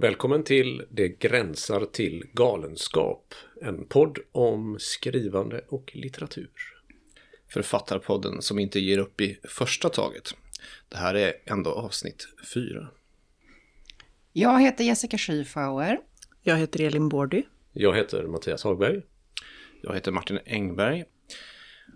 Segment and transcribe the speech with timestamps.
[0.00, 3.34] Välkommen till Det gränsar till galenskap.
[3.62, 6.50] En podd om skrivande och litteratur.
[7.48, 10.34] Författarpodden som inte ger upp i första taget.
[10.88, 12.88] Det här är ändå avsnitt fyra.
[14.32, 16.00] Jag heter Jessica Schiefauer.
[16.42, 17.42] Jag heter Elin Bordy.
[17.72, 19.02] Jag heter Mattias Hagberg.
[19.82, 21.04] Jag heter Martin Engberg.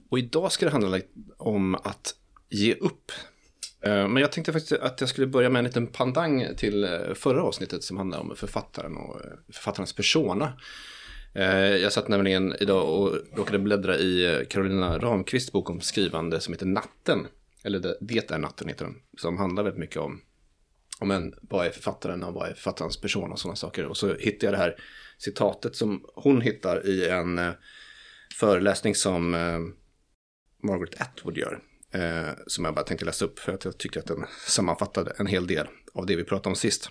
[0.09, 1.01] Och idag ska det handla
[1.37, 2.17] om att
[2.49, 3.13] ge upp.
[3.85, 7.15] Eh, men jag tänkte faktiskt att jag skulle börja med en liten pandang till eh,
[7.15, 10.53] förra avsnittet som handlade om författaren och eh, författarens persona.
[11.81, 16.67] Jag satt nämligen idag och råkade bläddra i Carolina Ramqvists bok om skrivande som heter
[16.67, 17.27] Natten.
[17.65, 18.95] Eller Det, är natten heter den.
[19.19, 20.21] Som handlar väldigt mycket om,
[20.99, 23.85] om en, vad är författaren och vad är författarens persona och sådana saker.
[23.87, 24.77] Och så hittade jag det här
[25.19, 27.41] citatet som hon hittar i en
[28.35, 29.31] föreläsning som
[30.63, 31.61] Margaret Atwood gör.
[31.95, 35.27] Eh, som jag bara tänkte läsa upp för att jag tycker att den sammanfattade en
[35.27, 36.91] hel del av det vi pratade om sist.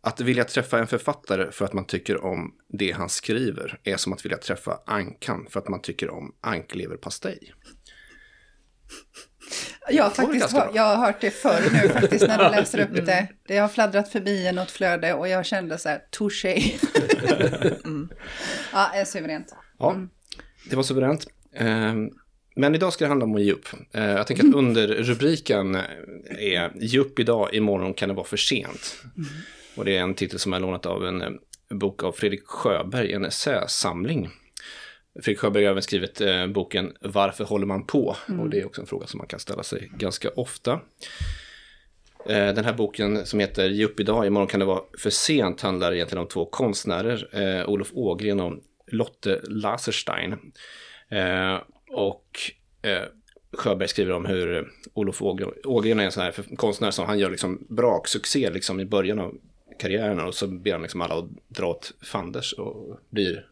[0.00, 4.12] Att vilja träffa en författare för att man tycker om det han skriver är som
[4.12, 7.52] att vilja träffa ankan för att man tycker om ankleverpastej.
[9.88, 12.50] Jag har, Det var faktiskt hör, jag har hört det förr nu faktiskt när du
[12.56, 13.28] läser upp det.
[13.48, 16.52] Det har fladdrat förbi i något flöde och jag kände så här, touché.
[17.84, 18.08] mm.
[18.72, 19.54] Ja, är suveränt.
[19.78, 19.96] Ja,
[20.70, 21.26] det var suveränt.
[22.56, 23.68] Eh, Men idag ska det handla om att ge upp.
[23.92, 25.74] Eh, Jag tänker att under rubriken
[26.38, 29.02] är Ge upp idag, imorgon kan det vara för sent.
[29.76, 31.30] Och det är en titel som är lånat av en eh,
[31.70, 34.30] bok av Fredrik Sjöberg, en essäsamling.
[35.22, 38.16] Fredrik Sjöberg har även skrivit eh, boken Varför håller man på?
[38.40, 40.72] Och det är också en fråga som man kan ställa sig ganska ofta.
[42.26, 45.60] Eh, Den här boken som heter Ge upp idag, imorgon kan det vara för sent
[45.60, 47.28] handlar egentligen om två konstnärer,
[47.60, 48.52] eh, Olof Ågren och
[48.92, 50.32] Lotte Laserstein.
[51.92, 52.40] Och
[52.82, 53.02] eh,
[53.52, 55.22] Sjöberg skriver om hur Olof
[55.64, 59.38] Ågren, är en sån här konstnär som han gör liksom braksuccé liksom i början av
[59.78, 63.46] karriären och så ber han liksom alla att dra åt fanders och blir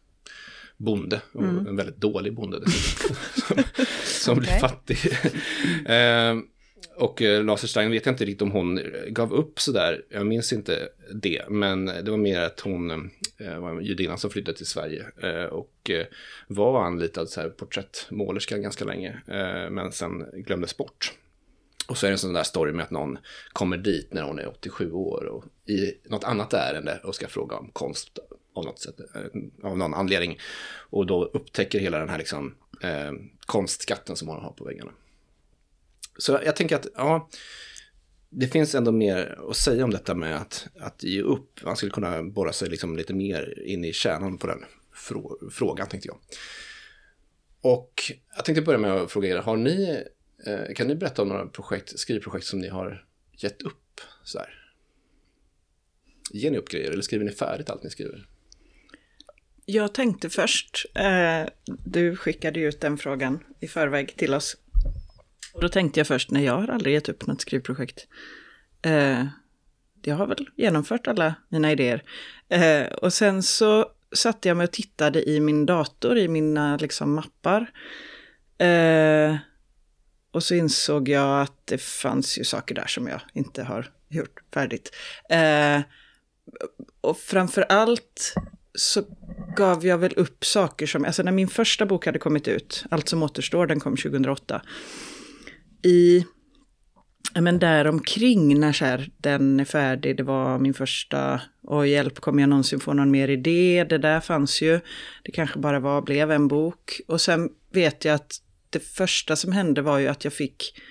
[0.77, 3.15] bonde och en väldigt dålig bonde dessutom.
[3.35, 3.63] som,
[4.03, 4.97] som blir fattig.
[5.85, 6.35] eh,
[6.95, 10.05] och eh, Laserstein vet jag inte riktigt om hon eh, gav upp sådär.
[10.09, 11.49] Jag minns inte det.
[11.49, 15.05] Men det var mer att hon eh, eh, var en judinna som flyttade till Sverige.
[15.23, 16.05] Eh, och eh,
[16.47, 19.21] var anlitad så här, porträttmålerska ganska länge.
[19.27, 21.13] Eh, men sen glömdes bort.
[21.87, 23.17] Och så är det en sån där story med att någon
[23.53, 27.55] kommer dit när hon är 87 år och i något annat ärende och ska fråga
[27.55, 28.19] om konst
[28.53, 30.39] av något sätt, eh, av någon anledning.
[30.89, 33.11] Och då upptäcker hela den här liksom, eh,
[33.45, 34.91] konstskatten som hon har på väggarna.
[36.17, 37.29] Så jag tänker att, ja,
[38.29, 41.63] det finns ändå mer att säga om detta med att, att ge upp.
[41.63, 45.87] Man skulle kunna borra sig liksom lite mer in i kärnan på den frå- frågan,
[45.87, 46.17] tänkte jag.
[47.61, 47.93] Och
[48.35, 50.03] jag tänkte börja med att fråga er, har ni,
[50.45, 53.05] eh, kan ni berätta om några projekt, skrivprojekt som ni har
[53.37, 54.01] gett upp?
[54.23, 54.73] Så här?
[56.31, 58.27] Ger ni upp grejer eller skriver ni färdigt allt ni skriver?
[59.65, 61.49] Jag tänkte först, eh,
[61.85, 64.57] du skickade ju ut den frågan i förväg till oss.
[65.53, 68.07] Och då tänkte jag först, nej jag har aldrig gett upp något skrivprojekt.
[68.81, 69.25] Eh,
[70.01, 72.03] jag har väl genomfört alla mina idéer.
[72.49, 77.13] Eh, och sen så satte jag mig och tittade i min dator, i mina liksom
[77.13, 77.71] mappar.
[78.57, 79.35] Eh,
[80.31, 84.39] och så insåg jag att det fanns ju saker där som jag inte har gjort
[84.53, 84.95] färdigt.
[85.29, 85.81] Eh,
[87.01, 88.33] och framför allt
[88.73, 89.03] så
[89.57, 93.09] gav jag väl upp saker som, alltså när min första bok hade kommit ut, Allt
[93.09, 94.61] som återstår, den kom 2008.
[95.83, 96.25] I,
[97.39, 102.19] men där omkring när så här, den är färdig, det var min första, och hjälp,
[102.19, 103.85] kommer jag någonsin få någon mer idé?
[103.89, 104.79] Det där fanns ju,
[105.23, 107.01] det kanske bara var, blev en bok.
[107.07, 108.35] Och sen vet jag att
[108.69, 110.81] det första som hände var ju att jag fick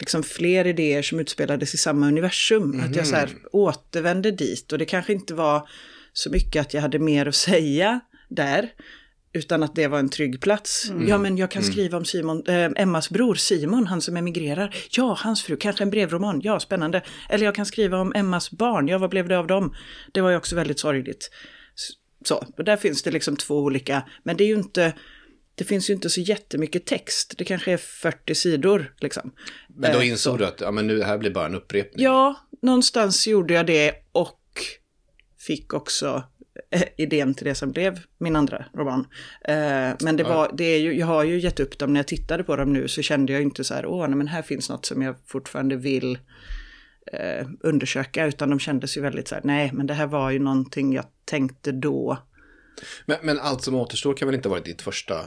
[0.00, 2.80] liksom fler idéer som utspelades i samma universum.
[2.80, 5.68] Att jag så här återvände dit och det kanske inte var
[6.12, 8.72] så mycket att jag hade mer att säga där.
[9.34, 10.92] Utan att det var en trygg plats.
[11.06, 14.76] Ja, men jag kan skriva om Simon, eh, Emmas bror Simon, han som emigrerar.
[14.90, 16.40] Ja, hans fru, kanske en brevroman.
[16.44, 17.02] Ja, spännande.
[17.28, 18.88] Eller jag kan skriva om Emmas barn.
[18.88, 19.74] Ja, vad blev det av dem?
[20.12, 21.30] Det var ju också väldigt sorgligt.
[22.24, 24.02] Så, och där finns det liksom två olika.
[24.22, 24.92] Men det är ju inte,
[25.54, 27.34] det finns ju inte så jättemycket text.
[27.38, 29.32] Det kanske är 40 sidor liksom.
[29.68, 32.04] Men då Eh, insåg du att ja, men nu, här blir bara en upprepning.
[32.04, 34.40] Ja, någonstans gjorde jag det och
[35.46, 36.22] fick också
[36.96, 39.06] idén till det som blev min andra roman.
[39.44, 42.06] Eh, men det var, det är ju, jag har ju gett upp dem när jag
[42.06, 44.70] tittade på dem nu så kände jag inte så här, åh, nej, men här finns
[44.70, 46.18] något som jag fortfarande vill
[47.12, 50.38] eh, undersöka, utan de kändes ju väldigt så här, nej, men det här var ju
[50.38, 52.18] någonting jag tänkte då.
[53.06, 55.20] Men, men allt som återstår kan väl inte ha varit ditt första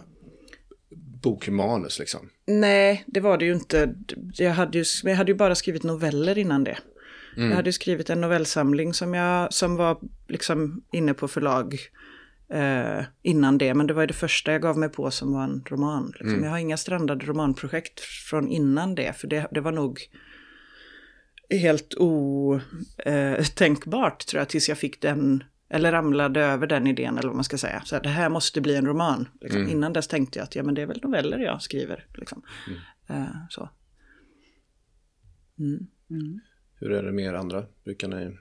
[1.23, 2.29] bokmanus liksom?
[2.45, 3.95] Nej, det var det ju inte.
[4.33, 6.77] Jag hade ju, jag hade ju bara skrivit noveller innan det.
[7.43, 11.75] Jag hade skrivit en novellsamling som, jag, som var liksom inne på förlag
[12.49, 13.73] eh, innan det.
[13.73, 16.13] Men det var det första jag gav mig på som var en roman.
[16.19, 16.43] Liksom.
[16.43, 19.13] Jag har inga strandade romanprojekt från innan det.
[19.17, 19.99] För det, det var nog
[21.49, 21.93] helt
[23.07, 27.43] otänkbart tror jag tills jag fick den, eller ramlade över den idén eller vad man
[27.43, 27.81] ska säga.
[27.85, 29.29] Så här, det här måste bli en roman.
[29.41, 29.67] Liksom.
[29.67, 32.05] Innan dess tänkte jag att ja, men det är väl noveller jag skriver.
[32.13, 32.41] Liksom.
[33.07, 33.69] Eh, så.
[36.79, 37.65] Hur är det med er andra?
[37.83, 38.37] Brukar ni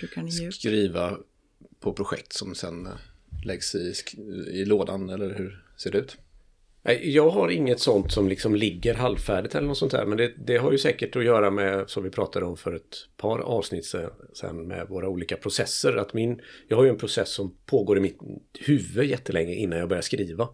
[0.00, 1.18] Brukar ni skriva
[1.80, 2.92] på projekt som sen eh,
[3.44, 3.94] läggs i,
[4.52, 6.16] i lådan eller hur ser det ut?
[7.02, 10.06] Jag har inget sånt som liksom ligger halvfärdigt eller något sånt där.
[10.06, 12.96] Men det, det har ju säkert att göra med, som vi pratade om för ett
[13.16, 15.96] par avsnitt se- sen, med våra olika processer.
[15.96, 18.18] Att min, jag har ju en process som pågår i mitt
[18.60, 20.48] huvud jättelänge innan jag börjar skriva.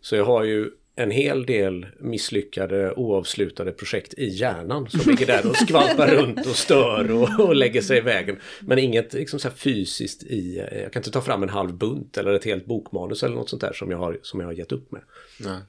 [0.00, 5.46] Så jag har ju en hel del misslyckade oavslutade projekt i hjärnan som ligger där
[5.50, 8.38] och skvalpar runt och stör och, och lägger sig i vägen.
[8.60, 12.16] Men inget liksom så här fysiskt i, jag kan inte ta fram en halv bunt
[12.16, 14.72] eller ett helt bokmanus eller något sånt där som jag har, som jag har gett
[14.72, 15.02] upp med.
[15.40, 15.60] Nej.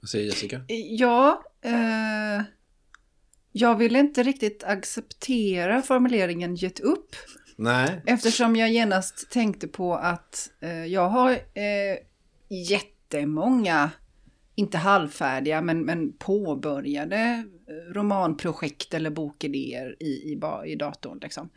[0.00, 0.60] Vad säger Jessica?
[0.98, 2.44] Ja, eh,
[3.52, 7.16] jag vill inte riktigt acceptera formuleringen gett upp.
[7.56, 8.02] Nej.
[8.06, 11.98] Eftersom jag genast tänkte på att eh, jag har eh,
[13.12, 13.90] jättemånga,
[14.54, 21.18] inte halvfärdiga, men, men påbörjade eh, romanprojekt eller bokidéer i, i, i datorn.
[21.22, 21.48] Liksom.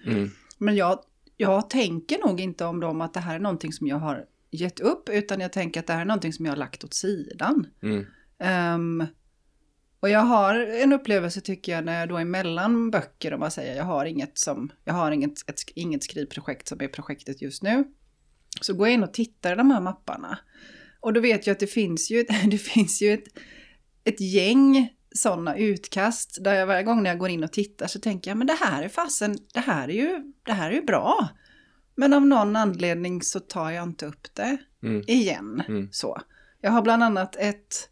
[0.58, 1.00] Men jag,
[1.38, 4.80] jag tänker nog inte om dem att det här är någonting som jag har gett
[4.80, 7.68] upp, utan jag tänker att det här är någonting som jag har lagt åt sidan.
[7.82, 8.06] Mm.
[8.40, 9.06] Ehm,
[10.00, 13.52] och jag har en upplevelse tycker jag när jag då är mellan böcker och man
[13.52, 17.64] säger jag har inget som, jag har inget, ett, inget skrivprojekt som är projektet just
[17.64, 17.84] nu.
[18.62, 20.40] Så går jag in och tittar i de här mapparna.
[21.06, 23.24] Och då vet jag att det finns ju, det finns ju ett,
[24.04, 28.00] ett gäng sådana utkast där jag varje gång när jag går in och tittar så
[28.00, 30.82] tänker jag men det här är fasen, det här är ju, det här är ju
[30.82, 31.28] bra.
[31.96, 35.04] Men av någon anledning så tar jag inte upp det Mm.
[35.08, 35.64] igen.
[35.68, 35.90] Mm.
[35.92, 36.22] Så.
[36.62, 37.90] Jag har bland annat ett,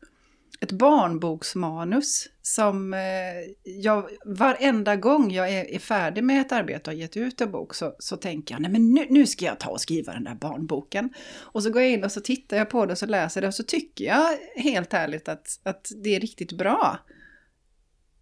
[0.64, 3.00] ett barnboksmanus som eh,
[3.64, 7.52] jag varenda gång jag är, är färdig med ett arbete och har gett ut en
[7.52, 10.24] bok så, så tänker jag nej men nu, nu ska jag ta och skriva den
[10.24, 11.14] där barnboken.
[11.40, 13.48] Och så går jag in och så tittar jag på det och så läser det
[13.48, 17.00] och så tycker jag helt ärligt att, att det är riktigt bra.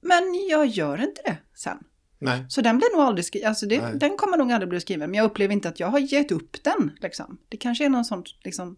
[0.01, 1.77] Men jag gör inte det sen.
[2.19, 2.45] Nej.
[2.49, 5.11] Så den blir nog aldrig skriven, alltså det, den kommer nog aldrig bli skriven.
[5.11, 6.91] Men jag upplever inte att jag har gett upp den.
[7.01, 7.37] Liksom.
[7.49, 8.77] Det kanske är någon sån liksom,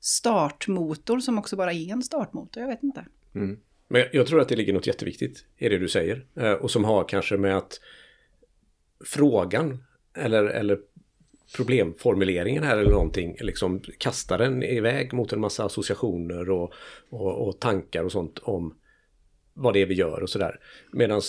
[0.00, 3.04] startmotor som också bara är en startmotor, jag vet inte.
[3.34, 3.58] Mm.
[3.88, 6.26] Men jag- tror att det ligger något jätteviktigt i det du säger.
[6.36, 7.80] Eh, och som har kanske med att
[9.04, 9.84] frågan
[10.14, 10.78] eller, eller
[11.56, 16.72] problemformuleringen här eller någonting liksom kastar den iväg mot en massa associationer och,
[17.08, 18.74] och, och tankar och sånt om
[19.54, 20.60] vad det är vi gör och sådär.
[20.92, 21.20] Medan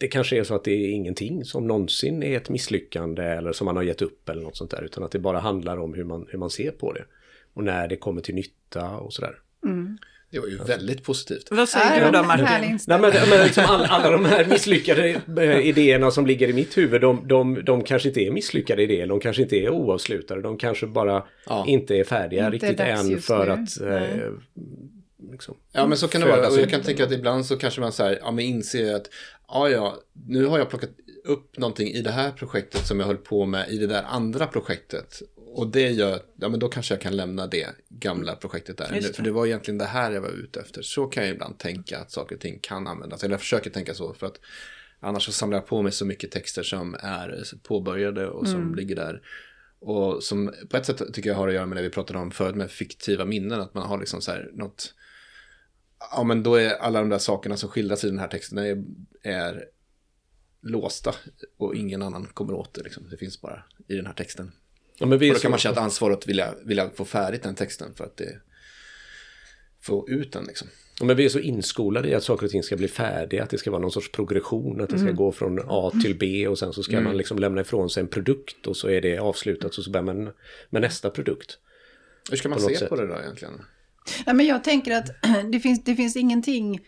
[0.00, 3.64] det kanske är så att det är ingenting som någonsin är ett misslyckande eller som
[3.64, 4.82] man har gett upp eller något sånt där.
[4.82, 7.04] Utan att det bara handlar om hur man, hur man ser på det.
[7.58, 9.34] Och när det kommer till nytta och sådär.
[10.30, 11.48] Det var ju väldigt positivt.
[11.50, 12.44] Vad säger du då Martin?
[12.44, 16.76] Nej, men, men liksom alla, alla de här misslyckade eh, idéerna som ligger i mitt
[16.78, 20.58] huvud, de, de, de kanske inte är misslyckade idéer, de kanske inte är oavslutade, de
[20.58, 21.64] kanske bara Ja.
[21.68, 23.52] inte är färdiga Inte riktigt än för nu.
[23.52, 23.80] att...
[24.02, 24.32] Eh,
[25.32, 25.56] liksom.
[25.72, 26.48] Ja men så kan det vara.
[26.48, 29.06] Och jag kan tänka att ibland så kanske man så här, ja men inser att
[29.48, 29.96] ja ja,
[30.28, 30.90] nu har jag plockat
[31.24, 34.46] upp någonting i det här projektet som jag höll på med i det där andra
[34.46, 35.22] projektet.
[35.52, 38.94] Och det gör, ja men då kanske jag kan lämna det gamla projektet där.
[38.94, 39.14] Just det.
[39.14, 40.82] För det var egentligen det här jag var ute efter.
[40.82, 43.24] Så kan jag ibland tänka att saker och ting kan användas.
[43.24, 44.40] Eller jag försöker tänka så för att
[45.00, 48.96] annars så samlar jag på mig så mycket texter som är påbörjade och som ligger
[48.96, 49.22] där.
[49.80, 52.30] Och som på ett sätt tycker jag har att göra med det vi pratade om
[52.30, 53.60] förut med fiktiva minnen.
[53.60, 54.94] Att man har liksom så här något
[56.12, 58.84] Ja, men då är alla de där sakerna som skildras i den här texten är,
[59.22, 59.64] är
[60.60, 61.14] låsta
[61.58, 62.82] och ingen annan kommer åt det.
[62.82, 63.08] Liksom.
[63.10, 64.52] Det finns bara i den här texten.
[65.00, 67.04] Ja, men vi Och är då kan man känna ett ansvar att vilja, vilja få
[67.04, 68.40] färdigt den texten för att det,
[69.80, 70.44] få ut den.
[70.44, 70.68] Liksom.
[71.00, 73.50] ja, men vi är så inskolade i att saker och ting ska bli färdiga, att
[73.50, 76.58] det ska vara någon sorts progression, att det ska gå från A till B och
[76.58, 79.78] sen så ska man liksom lämna ifrån sig en produkt och så är det avslutat
[79.78, 80.30] och så börjar man
[80.70, 81.58] med nästa produkt.
[82.30, 82.88] Hur ska man På se sätt.
[82.88, 83.54] på det då egentligen?
[84.26, 85.08] Nej, men jag tänker att
[85.52, 86.80] det finns, det finns ingenting...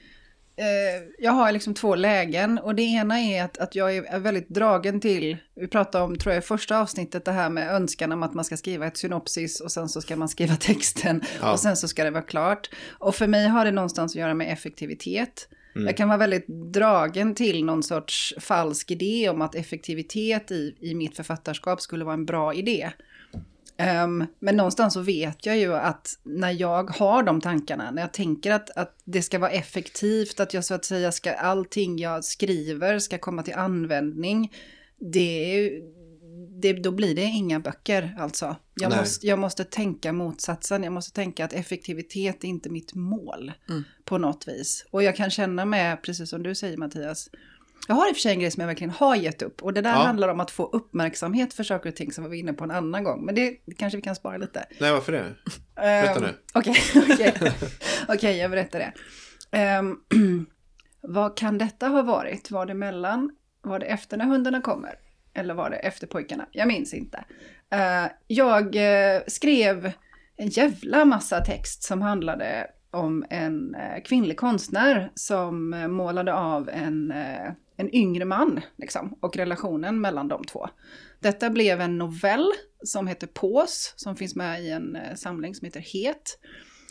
[0.60, 4.48] Eh, jag har liksom två lägen och det ena är att, att jag är väldigt
[4.48, 8.22] dragen till, vi pratade om, tror jag, i första avsnittet, det här med önskan om
[8.22, 11.52] att man ska skriva ett synopsis och sen så ska man skriva texten Ja.
[11.52, 12.70] och sen så ska det vara klart.
[12.88, 15.48] Och för mig har det någonstans att göra med effektivitet.
[15.74, 20.94] Jag kan vara väldigt dragen till någon sorts falsk idé om att effektivitet i, i
[20.94, 22.90] mitt författarskap skulle vara en bra idé.
[23.80, 28.12] Ehm, men någonstans så vet jag ju att när jag har de tankarna, när jag
[28.12, 32.24] tänker att, att det ska vara effektivt, att jag så att säga ska, allting jag
[32.24, 34.52] skriver ska komma till användning,
[34.98, 35.82] det är
[36.60, 38.56] det, då blir det inga böcker alltså.
[38.74, 43.52] Jag måste, jag måste tänka motsatsen, jag måste tänka att effektivitet är inte mitt mål
[43.68, 43.84] Mm.
[44.04, 44.86] på något vis.
[44.90, 47.30] Och jag kan känna med, precis som du säger Mattias,
[47.88, 49.62] jag har i och för sig en grej som jag verkligen har gett upp.
[49.62, 49.96] Och det där Ja.
[49.96, 52.70] handlar om att få uppmärksamhet för saker och ting som vi var inne på en
[52.70, 53.24] annan gång.
[53.24, 54.66] Men det kanske vi kan spara lite.
[54.80, 55.24] Nej, varför det?
[55.74, 56.28] Berätta Ehm, nu.
[56.54, 56.74] Okej,
[57.12, 57.34] okej.
[58.08, 58.92] Okej, jag berättar det.
[59.58, 59.96] Ehm,
[61.00, 62.50] vad kan detta ha varit?
[62.50, 63.30] Var det mellan,
[63.62, 64.94] var det efter när hundarna kommer?
[65.34, 66.46] Eller var det efter pojkarna?
[66.52, 67.24] Jag minns inte.
[67.70, 69.92] Eh, jag eh, skrev
[70.36, 76.68] en jävla massa text som handlade om en eh, kvinnlig konstnär som eh, målade av
[76.68, 80.68] en, eh, en yngre man, liksom, och relationen mellan de två.
[81.20, 82.52] Detta blev en novell
[82.84, 86.38] som heter Pås, som finns med i en samling som heter Het.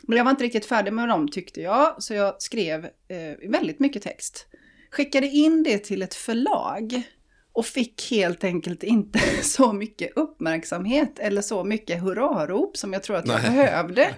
[0.03, 3.79] Men jag var inte riktigt färdig med dem tyckte jag, så jag skrev eh, väldigt
[3.79, 4.47] mycket text.
[4.91, 7.03] Skickade in det till ett förlag
[7.53, 13.17] och fick helt enkelt inte så mycket uppmärksamhet eller så mycket hurrarop som jag tror
[13.17, 13.51] att jag Nej.
[13.51, 14.15] behövde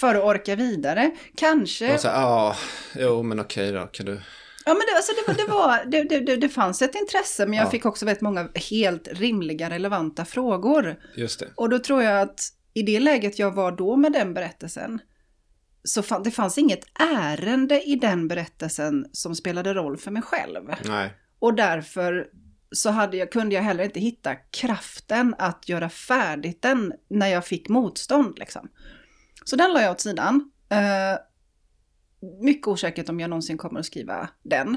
[0.00, 1.10] för att orka vidare.
[1.36, 1.98] Kanske...
[2.04, 2.56] Ja,
[2.94, 4.20] jo men okej då, kan du...
[4.64, 7.66] Ja, men det, alltså, det, det, var, det, det, det, fanns ett intresse, men jag
[7.66, 7.70] Ja.
[7.70, 10.96] fick också väldigt många helt rimliga, relevanta frågor.
[11.16, 11.46] Just det.
[11.54, 12.40] Och då tror jag att
[12.74, 15.00] i det läget jag var då med den berättelsen,
[15.84, 20.74] så fan, det fanns inget ärende i den berättelsen som spelade roll för mig själv.
[20.84, 21.14] Nej.
[21.38, 22.26] Och därför
[22.72, 27.46] så hade jag, kunde jag heller inte hitta kraften att göra färdigt den när jag
[27.46, 28.38] fick motstånd.
[28.38, 28.68] Liksom.
[29.44, 30.50] Så den la jag åt sidan.
[30.68, 31.18] Eh,
[32.40, 34.76] mycket osäkert om jag någonsin kommer att skriva den.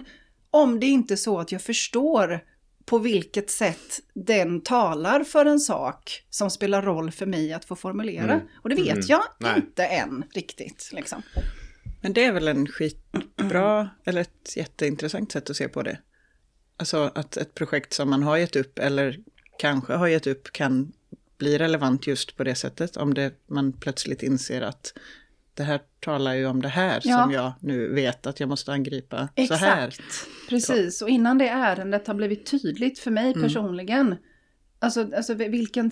[0.51, 2.39] Om det inte är så att jag förstår
[2.85, 7.75] på vilket sätt den talar för en sak som spelar roll för mig att få
[7.75, 8.33] formulera.
[8.33, 8.47] Mm.
[8.55, 9.05] Och det vet Mm.
[9.07, 9.55] jag Nej.
[9.55, 10.89] inte än riktigt.
[10.93, 11.21] Liksom.
[12.01, 15.99] Men det är väl en skitbra, eller ett jätteintressant sätt att se på det.
[16.77, 19.19] Alltså att ett projekt som man har gett upp, eller
[19.57, 20.91] kanske har gett upp, kan
[21.41, 22.97] bli relevant just på det sättet.
[22.97, 24.93] Om det, man plötsligt inser att
[25.53, 27.21] det här talar ju om det här Ja.
[27.23, 29.87] som jag nu vet att jag måste angripa så här.
[29.87, 31.01] Exakt, precis.
[31.01, 33.41] Och innan det ärendet har blivit tydligt för mig Mm.
[33.41, 34.15] personligen.
[34.79, 35.91] Alltså, alltså vilken...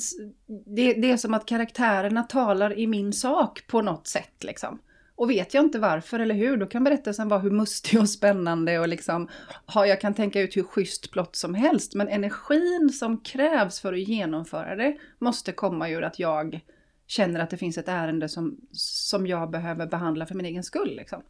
[0.76, 4.80] Det, det är som att karaktärerna talar i min sak på något sätt liksom.
[5.20, 8.80] Och vet jag inte varför eller hur, då kan berättelsen vara hur mustig och spännande
[8.80, 9.30] och liksom,
[9.66, 11.96] ha, jag kan tänka ut hur schysst plott som helst.
[11.96, 16.60] Men energin som krävs för att genomföra det måste komma ur att jag
[17.08, 20.96] känner att det finns ett ärende som, som jag behöver behandla för min egen skull.
[20.96, 21.22] Liksom.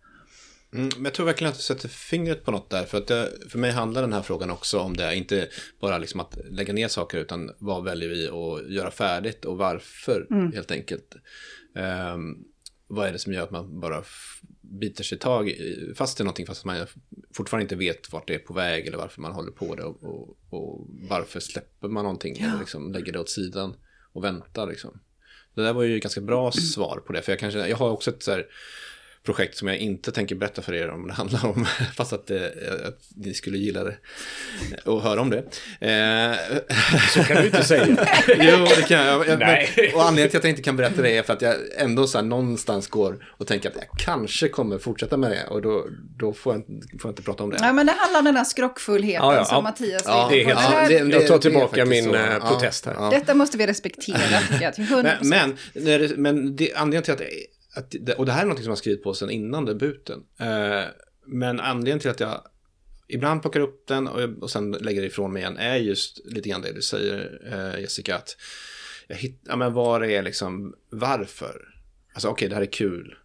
[0.73, 2.83] Mm, men jag tror verkligen att du sätter fingret på något där.
[2.83, 5.15] För, att det, för mig handlar den här frågan också om det.
[5.15, 5.47] Inte
[5.79, 10.27] bara liksom att lägga ner saker utan vad väljer vi att göra färdigt och varför
[10.53, 11.15] helt enkelt.
[11.75, 12.37] Ehm,
[12.89, 14.03] vad är det som gör att man bara
[14.61, 16.85] biter sig tag i, fast i någonting fast man
[17.33, 20.03] fortfarande inte vet vart det är på väg eller varför man håller på det och,
[20.03, 23.75] och, och varför släpper man någonting eller liksom lägger det åt sidan
[24.13, 24.99] och väntar liksom.
[25.53, 28.11] Det där var ju ganska bra svar på det, för jag, kanske, jag har också
[28.11, 28.47] ett så här
[29.25, 32.37] projekt som jag inte tänker berätta för er om det handlar om, fast att, eh,
[32.87, 33.95] att ni skulle gilla det
[34.85, 35.37] och höra om det.
[35.87, 36.35] Eh,
[37.13, 37.85] Så kan du inte säga.
[38.27, 39.27] jo, det kan jag.
[39.27, 39.69] jag Nej.
[39.77, 42.07] men, och anledningen till att jag inte kan berätta det är för att jag ändå
[42.07, 45.87] så här någonstans går och tänker att jag kanske kommer fortsätta med det och då,
[46.17, 47.57] då får, jag, inte- får jag inte prata om det.
[47.61, 49.61] Ja, men det handlar om den där skrockfullheten Ja, ja, som ja.
[49.61, 52.15] Mattias Ja, det är helt Det här- det- Jag tar det tillbaka min så.
[52.15, 52.93] eh, Ja, protest här.
[52.93, 53.09] ja.
[53.09, 54.17] Detta måste vi respektera,
[54.51, 55.17] tycker jag, till 100%.
[55.21, 57.21] Men, men, det, men det, anledningen till att,
[57.75, 60.23] att och det här är något som jag skrivit på sedan innan debuten.
[60.39, 60.83] Eh,
[61.25, 62.41] men anledningen till att jag
[63.07, 66.61] ibland plockar upp den och, och sen lägger ifrån mig igen är just lite grann
[66.61, 67.41] det du säger
[67.75, 68.15] eh, Jessica.
[68.15, 68.37] Att
[69.07, 71.61] jag hittar, ja, men det är liksom, varför?
[72.13, 73.15] Alltså okej, det här är kul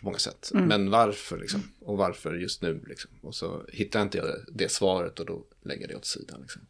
[0.00, 0.50] på många sätt.
[0.68, 1.62] Men varför liksom?
[1.80, 3.10] Och varför just nu liksom?
[3.22, 6.40] Och så hittar inte jag det, det svaret och då lägger jag det åt sidan
[6.40, 6.62] liksom.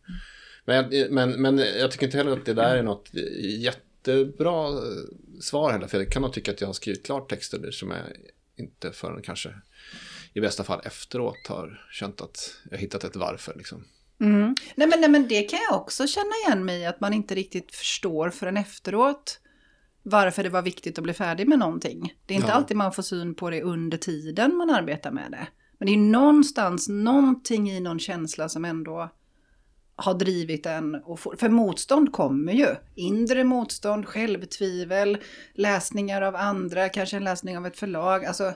[0.64, 3.10] Men, jag- men, men jag tycker inte heller att det där är något
[4.08, 5.86] jättebra eh, svar heller.
[5.86, 8.00] För jag kan nog tycka att jag har skrivit klart texter som jag
[8.56, 9.54] inte förrän kanske
[10.34, 13.54] i bästa fall efteråt har känt att jag hittat ett varför.
[13.56, 13.84] Liksom.
[14.20, 14.54] Mm.
[14.74, 17.34] Nej, men, nej, men det kan jag också känna igen mig i, att man inte
[17.34, 19.40] riktigt förstår förrän efteråt
[20.02, 22.14] varför det var viktigt att bli färdig med någonting.
[22.26, 22.54] Det är inte Ja.
[22.54, 25.46] alltid man får syn på det under tiden man arbetar med det.
[25.78, 29.10] Men det är någonstans någonting i någon känsla som ändå
[30.00, 30.94] har drivit en.
[30.94, 32.74] Och för motstånd kommer ju.
[32.94, 35.18] Inre motstånd, självtvivel,
[35.54, 38.24] läsningar av andra, kanske en läsning av ett förlag.
[38.24, 38.54] Alltså,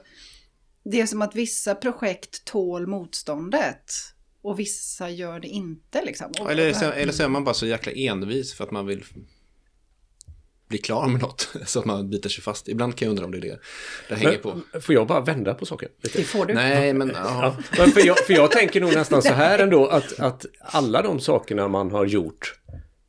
[0.84, 3.92] det är som att vissa projekt tål motståndet.
[4.42, 6.32] Och vissa gör det inte liksom.
[6.50, 9.04] Eller, så, eller så är man bara så jäkla envis för att man vill
[10.68, 12.68] bli klar med något så att man biter sig fast.
[12.68, 13.58] Ibland kan jag undra om det är det
[14.08, 14.60] det hänger på.
[14.72, 15.88] Men, får jag bara vända på saken?
[16.02, 16.18] lite?
[16.18, 16.54] Det får du.
[16.54, 17.40] Nej, men ja.
[17.42, 21.02] Ja, men för, jag, för jag tänker nog nästan så här ändå att, att alla
[21.02, 22.54] de sakerna man har gjort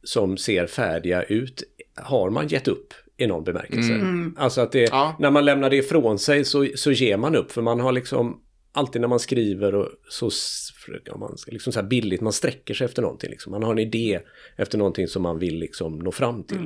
[0.04, 1.64] som ser färdiga ut
[1.96, 4.00] har man gett upp i någon bemärkelse.
[4.38, 5.16] Alltså att det, Ja.
[5.20, 8.42] när man lämnar det ifrån sig så, så ger man upp för man har liksom
[8.76, 10.30] alltid när man skriver och så
[11.06, 13.30] ja, man liksom så här billigt, man sträcker sig efter någonting.
[13.30, 13.52] Liksom.
[13.52, 14.20] Man har en idé
[14.56, 16.58] efter någonting som man vill liksom nå fram till.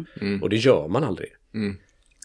[0.42, 1.30] Och det gör man aldrig.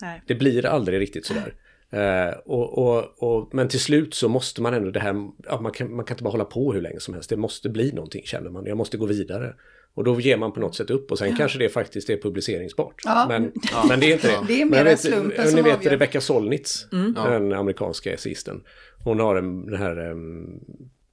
[0.03, 0.23] Nej.
[0.27, 1.55] Det blir aldrig riktigt sådär.
[1.91, 5.15] Eh, och, och, och, men till slut så måste man ändå det här,
[5.45, 7.31] ja, man, kan, man kan inte bara hålla på hur länge som helst.
[7.31, 8.67] Det måste bli någonting känner man.
[8.67, 9.55] Jag måste gå vidare.
[9.95, 12.95] Och då ger man på något sätt upp och sen kanske det faktiskt är publiceringsbart.
[13.05, 13.27] Ja.
[13.29, 13.53] Men,
[13.89, 14.45] men det är inte det.
[14.49, 15.91] Det är Men mer jag vet, slumpen Ni som vet avgör.
[15.91, 18.63] Rebecca Solnitz, den amerikanska essayisten.
[19.05, 20.61] Hon har en, den här um,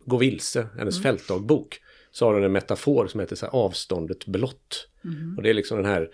[0.05, 1.79] Gå vilse, hennes fältdagbok.
[2.11, 4.87] Så har hon en metafor som heter så här, avståndet blått.
[5.37, 6.09] Och det är liksom den här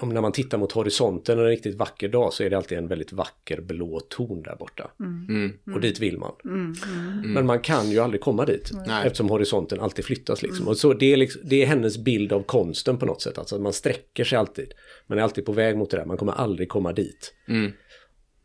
[0.00, 2.88] om när man tittar mot horisonten en riktigt vacker dag så är det alltid en
[2.88, 4.90] väldigt vacker blå ton där borta.
[5.00, 5.52] Mm.
[5.74, 6.32] Och dit vill man.
[7.24, 8.70] Men man kan ju aldrig komma dit.
[8.86, 9.06] Nej.
[9.06, 10.68] Eftersom horisonten alltid flyttas liksom.
[10.68, 13.38] Och så det, är liksom, det är hennes bild av konsten på något sätt.
[13.38, 14.72] Alltså att man sträcker sig alltid.
[15.06, 16.04] Man är alltid på väg mot det där.
[16.04, 17.34] Man kommer aldrig komma dit.
[17.48, 17.72] Mm.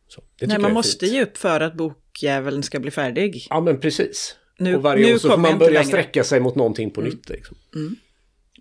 [0.07, 1.15] Så, Nej, man måste fint.
[1.15, 3.47] ge upp för att bokjäveln ska bli färdig.
[3.49, 4.35] Ja men precis.
[4.59, 5.85] Nu- och varje nu år så får man börja längre.
[5.85, 7.29] sträcka sig mot någonting på nytt.
[7.29, 7.57] Liksom.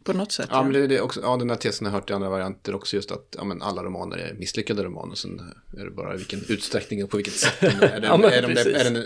[0.07, 0.49] På något sätt.
[0.51, 2.29] Ja, men det, det är också, ja, den här tesen har jag hört i andra
[2.29, 5.15] varianter också just att ja, men alla romaner är misslyckade romaner.
[5.15, 5.41] Sen
[5.79, 7.55] är det bara i vilken utsträckning och på vilket sätt.
[7.61, 8.97] den- Är den, Ja, men är, de det, är, den,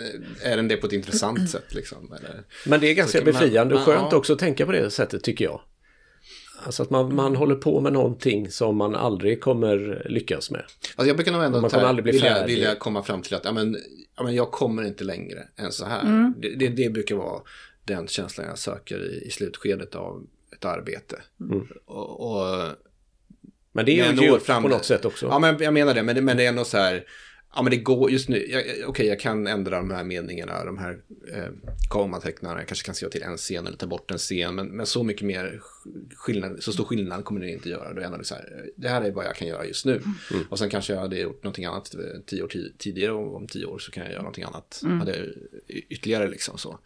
[0.43, 2.13] är den det på ett intressant sätt liksom?
[2.19, 2.43] Eller?
[2.65, 4.17] Men det är ganska Så man- befriande och man- skönt ja.
[4.17, 5.61] också att tänka på det sättet tycker jag.
[6.65, 10.63] Alltså att man, man håller på med någonting som man aldrig kommer lyckas med.
[10.95, 12.53] Alltså jag brukar nog ändå Man här kommer aldrig bli vilja, färdig.
[12.55, 13.77] vilja komma fram till att ja, men,
[14.17, 16.01] ja, men jag kommer inte längre än så här.
[16.01, 16.33] Mm.
[16.41, 17.41] Det, det, det brukar vara
[17.85, 20.23] den känslan jag söker i, i slutskedet av
[20.55, 21.21] ett arbete.
[21.39, 21.67] Mm.
[21.85, 22.75] Och, och
[23.71, 25.25] Men det är ju fram- på något sätt också.
[25.25, 26.03] Ja, men jag menar det.
[26.03, 27.05] Men, det- men det är ändå så här.
[27.55, 28.61] Ja, men det går just nu.
[28.85, 30.99] Okej, jag kan ändra de här meningarna, de här
[31.33, 31.43] eh,
[31.89, 32.59] kommatecknarna.
[32.59, 34.55] Jag kanske kan skriva till en scen eller ta bort en scen.
[34.55, 37.93] Men, men så mycket mer sk- skillnad, så stor skillnad kommer det inte göra.
[37.93, 40.01] Då är det så här, det här är vad jag kan göra just nu.
[40.49, 43.47] Och sen kanske jag hade gjort någonting annat eh, tio år ti- tidigare och om
[43.47, 44.81] tio år så kan jag göra någonting annat.
[44.99, 45.25] Hade jag
[45.67, 46.79] y- ytterligare liksom så.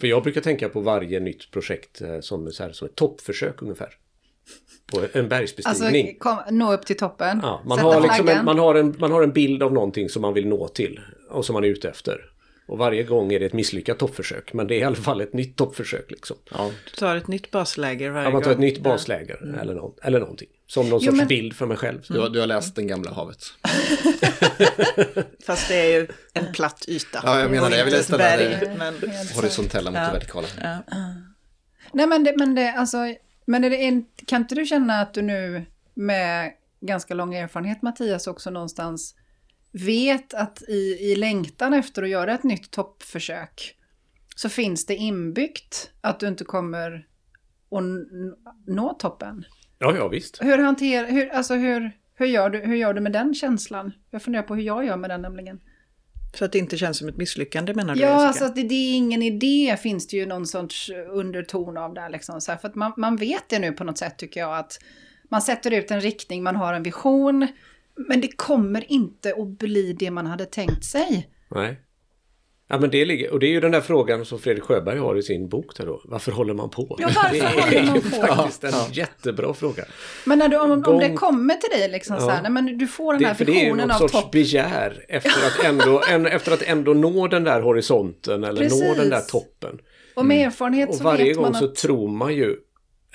[0.00, 3.62] För jag brukar tänka på varje nytt projekt eh, som, så här, som ett toppförsök
[3.62, 3.88] ungefär.
[4.86, 6.18] På en Alltså, bergsbestigning.
[6.18, 7.40] kom, nå upp till toppen.
[7.42, 10.22] ja, man, har liksom en, man, har en, man har en bild av någonting som
[10.22, 12.20] man vill nå till och som man är ute efter.
[12.66, 14.52] Och varje gång är det ett misslyckat toppförsök.
[14.52, 16.10] Men det är i alla fall ett nytt toppförsök.
[16.10, 16.36] Liksom.
[16.50, 18.64] Ja, Du tar ett nytt basläger varje Ja, man tar ett gång.
[18.66, 20.48] nytt basläger eller, nå- eller någonting.
[20.66, 22.00] Som någon Jo, sorts men- bild för mig själv.
[22.08, 23.38] du, har, du har läst Den gamla havet.
[25.46, 27.20] Fast det är ju en platt yta.
[27.24, 27.78] Ja, jag menar det.
[27.90, 28.94] Jag ställa berg, det- men...
[29.34, 30.06] Horisontella mot Ja.
[30.06, 30.46] det vertikala.
[30.62, 30.78] Ja.
[31.92, 32.98] Nej men det, men det, alltså,
[33.44, 37.82] men är det en, kan inte du känna att du nu med ganska lång erfarenhet
[37.82, 39.14] Mattias också någonstans
[39.84, 43.76] vet att i, i längtan efter att göra ett nytt toppförsök
[44.36, 47.06] så finns det inbyggt att du inte kommer
[47.70, 49.44] att nå toppen.
[49.78, 50.42] Ja, ja visst.
[50.42, 53.92] Hur hanterar, hur, alltså hur, hur, gör du, hur gör du med den känslan?
[54.10, 55.60] Jag funderar på hur jag gör med den nämligen.
[56.34, 58.00] Så att det inte känns som ett misslyckande menar du?
[58.00, 58.26] Ja, Jessica?
[58.26, 62.10] alltså att det, det är ingen idé finns det ju någon sorts underton av där.
[62.10, 64.58] Liksom, så här, för att man, man vet det nu på något sätt tycker jag.
[64.58, 64.78] att
[65.30, 67.48] Man sätter ut en riktning, man har en vision.
[68.08, 71.28] Men det kommer inte att bli det man hade tänkt sig.
[71.50, 71.80] Nej.
[72.68, 75.16] Ja, men det ligger, och det är ju den där frågan som Fredrik Sjöberg har
[75.16, 76.00] i sin bok där då.
[76.04, 76.96] Varför håller man på?
[76.98, 78.08] Ja, varför det är håller man ju på?
[78.26, 79.84] faktiskt en jättebra fråga.
[80.24, 82.42] Men när du, om, om Gång- det kommer till dig, liksom, så här, Ja.
[82.42, 84.12] nej, men du får den Det, här för det är ju visionen någon av sorts
[84.12, 84.30] topp.
[84.30, 88.96] begär efter att, ändå, en, efter att ändå nå den där horisonten eller nå Precis.
[88.96, 89.78] den där toppen.
[90.14, 90.90] Och med erfarenhet Mm.
[90.90, 91.74] Och så varje vet gång man så att...
[91.74, 92.56] tror man ju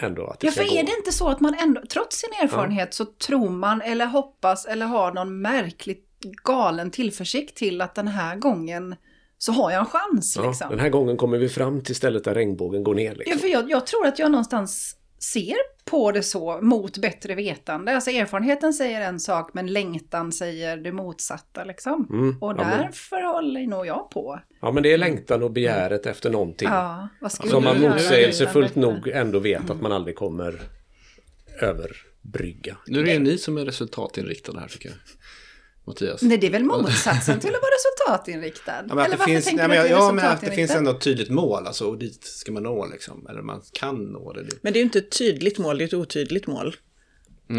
[0.03, 0.75] ändå att det Ja, ska för gå.
[0.75, 4.65] är det inte så att man ändå, trots sin erfarenhet, så tror man eller hoppas
[4.65, 6.07] eller har någon märkligt
[6.43, 8.95] galen tillförsikt till att den här gången
[9.37, 10.35] så har jag en chans.
[10.37, 10.69] Ja, liksom.
[10.69, 13.05] den här gången kommer vi fram till stället där regnbågen går ner.
[13.11, 13.39] Ja, Liksom.
[13.39, 15.55] för jag, jag tror att jag någonstans ser
[15.85, 17.95] på det så mot bättre vetande.
[17.95, 22.07] Alltså erfarenheten säger en sak men längtan säger det motsatta liksom.
[22.09, 24.39] Mm, Och ja, men- därför håller nog jag på.
[24.61, 26.67] Ja, men det är längtan och begäret efter någonting.
[26.71, 30.61] Ja, Som man du göra motsägelsefullt nog ändå vet att man aldrig kommer
[31.61, 32.77] överbrygga.
[32.87, 34.97] Nu är det ju ni som är resultatinriktade här tycker jag.
[35.87, 36.21] Mattias.
[36.21, 38.71] Nej, det är väl motsatsen till att vara resultatinriktad?
[38.89, 40.11] Ja, men att Eller det varför finns, tänker nej, du men, att det är ja,
[40.11, 43.27] men att det finns ändå ett tydligt mål, alltså, och dit ska man nå liksom.
[43.29, 44.43] Eller man kan nå det.
[44.43, 44.55] det.
[44.61, 46.75] Men det är ju inte ett tydligt mål, det är ett otydligt mål.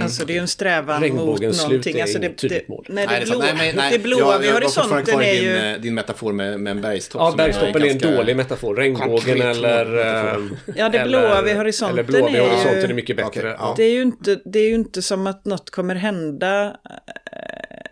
[0.02, 1.96] Alltså det är ju en strävan mot Regnbågens slut någonting.
[1.98, 2.86] är Alltså det, det, mål.
[2.88, 3.40] nej, Nej, det, är sant.
[3.42, 3.92] blå, nej, nej.
[3.92, 5.56] det blåa jag, vid jag horisonten är i din, ju...
[5.56, 7.20] eh, din metafor med, med en bergstopp.
[7.20, 8.76] Ja, är bergstoppen är en dålig metafor.
[8.76, 9.84] Regnbågen eller...
[9.86, 10.40] metafor.
[10.68, 13.28] eh, Ja, det blåa vid horisonten Eller blåa vid är ju- horisonten är mycket bättre.
[13.40, 13.74] Okej, ja.
[13.76, 16.64] Det är, ju inte, det är ju inte som att något kommer hända.
[16.66, 16.72] Eh,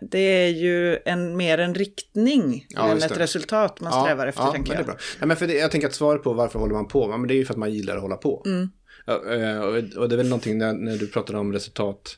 [0.01, 3.19] Det är ju en, mer en riktning Ja, än ett det.
[3.19, 4.85] resultat man strävar efter, ja, tänker men jag.
[4.87, 4.95] Det är bra.
[5.19, 7.33] Nej, men för det, jag tänker att svaret på varför håller man på, men det
[7.33, 8.43] är ju för att man gillar att hålla på.
[8.45, 8.69] Mm.
[9.07, 9.59] Eh,
[9.97, 12.17] och, det är väl någonting när, när du pratade om resultat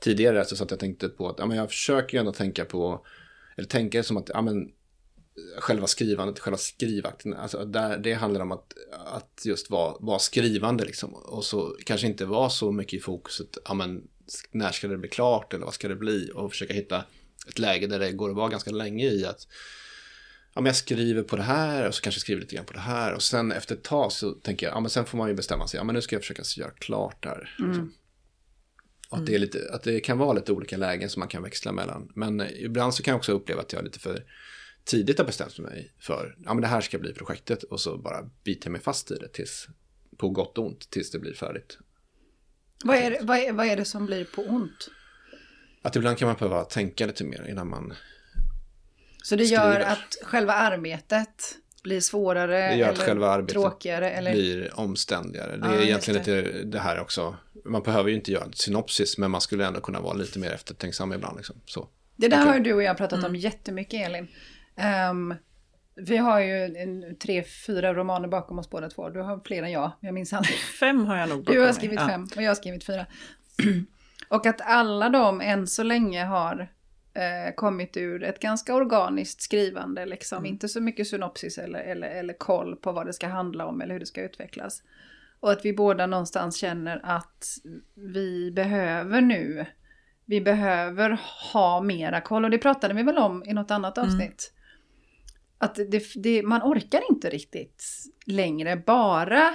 [0.00, 3.06] tidigare, så satt jag tänkte på att ja, men jag försöker ju ändå tänka på,
[3.56, 4.72] eller tänka som att ja, men,
[5.58, 8.72] själva skrivandet, själva skrivakten, alltså där, det handlar om att,
[9.06, 11.14] att just vara, vara skrivande liksom.
[11.14, 14.02] Och så kanske inte vara så mycket i fokuset, ja men
[14.50, 16.30] när ska det bli klart eller vad ska det bli?
[16.34, 17.04] Och försöka hitta
[17.48, 19.46] ett läge där det går att vara ganska länge i att
[20.56, 22.72] ja, men jag skriver på det här och så kanske jag skriver lite grann på
[22.72, 25.28] det här och sen efter ett tag så tänker jag, ja men sen får man
[25.28, 27.54] ju bestämma sig, ja men nu ska jag försöka göra klart det här.
[27.58, 27.92] Liksom.
[29.10, 31.42] Och att, det är lite, att det kan vara lite olika lägen som man kan
[31.42, 32.12] växla mellan.
[32.14, 34.24] Men eh, ibland så kan jag också uppleva att jag lite för
[34.84, 38.30] tidigt har bestämt mig för, ja men det här ska bli projektet och så bara
[38.44, 39.68] biter jag mig fast i det tills,
[40.16, 41.78] på gott och ont, tills det blir färdigt.
[42.84, 44.90] Vad är, det, vad, är, vad är det som blir på ont?
[45.82, 47.94] Att ibland kan man behöva tänka lite mer innan man
[49.28, 49.90] Så det gör Skriver.
[49.92, 54.10] att själva arbetet blir svårare Det gör att eller själva arbetet tråkigare?
[54.10, 54.32] Eller?
[54.32, 55.56] blir omständigare.
[55.56, 56.42] Det Ja, är egentligen det.
[56.42, 57.36] lite det här också.
[57.64, 60.50] Man behöver ju inte göra en synopsis, men man skulle ändå kunna vara lite mer
[60.50, 61.36] eftertänksam ibland.
[61.36, 61.56] Liksom.
[61.66, 61.88] Så.
[62.16, 62.52] Det där Okej.
[62.52, 64.28] har du och jag pratat om jättemycket Elin.
[64.76, 65.34] Ehm,
[65.96, 69.08] vi har ju en, tre, fyra romaner bakom oss båda två.
[69.10, 70.56] Du har fler än jag, jag minns aldrig.
[70.80, 71.74] Fem har jag nog bakom Du har mig.
[71.74, 72.08] skrivit Ja.
[72.08, 73.06] fem och jag har skrivit fyra.
[74.28, 76.68] och att alla de än så länge har
[77.16, 80.06] eh, kommit ur ett ganska organiskt skrivande.
[80.06, 80.38] Liksom.
[80.38, 80.52] Mm.
[80.52, 83.92] Inte så mycket synopsis eller, eller, eller koll på vad det ska handla om eller
[83.92, 84.82] hur det ska utvecklas.
[85.40, 87.44] Och att vi båda någonstans känner att
[87.94, 89.66] vi behöver nu,
[90.24, 91.20] vi behöver
[91.52, 92.44] ha mera koll.
[92.44, 94.08] Och det pratade vi väl om i något annat Mm.
[94.08, 94.52] avsnitt.
[95.58, 97.84] Att det, det, man orkar inte riktigt
[98.26, 99.54] längre bara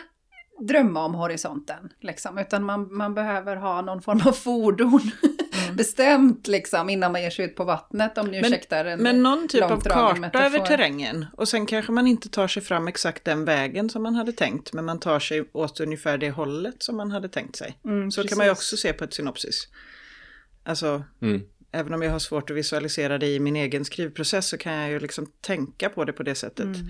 [0.67, 1.89] drömma om horisonten.
[1.99, 5.11] Liksom, utan man, man behöver ha någon form av fordon
[5.73, 8.17] bestämt liksom, innan man ger sig ut på vattnet.
[8.17, 8.41] Om ni Mm.
[8.41, 10.45] Men- ursäktar en Men någon typ av karta metafor.
[10.45, 11.25] över terrängen.
[11.37, 14.73] Och sen kanske man inte tar sig fram exakt den vägen som man hade tänkt.
[14.73, 17.77] Men man tar sig åt ungefär det hållet som man hade tänkt sig.
[17.85, 18.29] Mm, Så precis.
[18.31, 19.67] kan man ju också se på ett synopsis.
[20.63, 21.41] Alltså, Mm.
[21.71, 24.89] även om jag har svårt att visualisera det i min egen skrivprocess så kan jag
[24.89, 26.65] ju liksom tänka på det på det sättet.
[26.65, 26.87] Mm.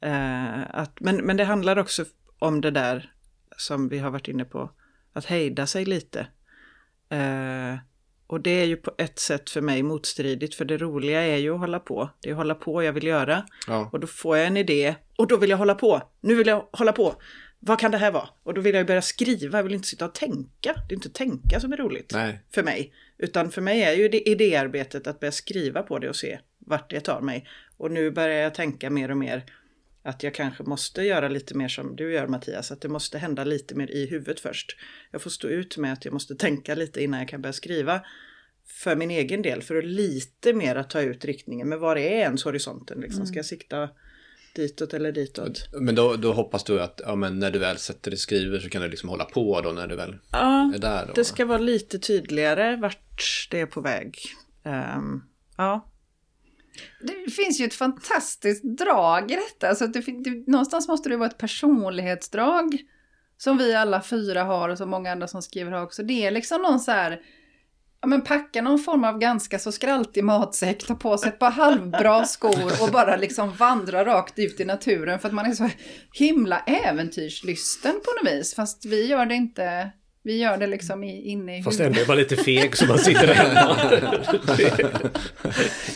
[0.00, 2.04] Eh, att, men, men det handlar också
[2.42, 3.12] om det där
[3.56, 4.70] som vi har varit inne på.
[5.12, 6.26] Att hejda sig lite.
[7.08, 7.78] Eh,
[8.26, 10.54] och det är ju på ett sätt för mig motstridigt.
[10.54, 12.10] För det roliga är ju att hålla på.
[12.20, 13.46] Det är att hålla på jag vill göra.
[13.66, 13.90] Ja.
[13.92, 14.94] Och då får jag en idé.
[15.18, 16.02] Och då vill jag hålla på.
[16.20, 17.14] Nu vill jag hålla på.
[17.58, 18.28] Vad kan det här vara?
[18.42, 19.58] Och då vill jag börja skriva.
[19.58, 20.74] Jag vill inte sitta och tänka.
[20.88, 22.42] Det är inte tänka som är roligt Nej.
[22.54, 22.92] för mig.
[23.18, 26.90] Utan för mig är ju det idéarbetet att börja skriva på det och se vart
[26.90, 27.48] det tar mig.
[27.76, 29.44] Och nu börjar jag tänka mer och mer
[30.02, 32.72] att jag kanske måste göra lite mer som du gör Mattias.
[32.72, 34.76] Att det måste hända lite mer i huvudet först.
[35.10, 38.00] Jag får stå ut med att jag måste tänka lite innan jag kan börja skriva.
[38.66, 41.68] För min egen del, för att lite mer att ta ut riktningen.
[41.68, 43.26] Men var är ens horisonten liksom?
[43.26, 43.88] Ska jag sikta
[44.54, 45.68] ditåt eller ditåt?
[45.72, 48.60] Men då, då hoppas du att ja, men när du väl sätter dig och skriver
[48.60, 51.06] så kan du liksom hålla på då när du väl Ja, är där.
[51.06, 51.12] Då.
[51.12, 54.18] det ska vara lite tydligare vart det är på väg.
[54.64, 55.22] Ehm,
[55.56, 55.91] ja,
[57.00, 59.68] det finns ju ett fantastiskt drag i detta.
[59.68, 62.78] Alltså att det, det, någonstans måste det vara ett personlighetsdrag.
[63.36, 66.02] Som vi alla fyra har och som många andra som skriver har också.
[66.02, 67.20] Det är liksom någon så här...
[68.00, 71.50] Ja men packa någon form av ganska så skraltig matsäck, ta på sig ett par
[71.50, 75.70] halvbra skor och bara liksom vandra rakt ut i naturen för att man är så
[76.12, 78.54] himla äventyrslysten på något vis.
[78.54, 79.92] Fast vi gör det inte,
[80.24, 81.96] vi gör det liksom i, inne i Fast huvudet.
[81.98, 83.76] ändå är man lite feg så man sitter hemma.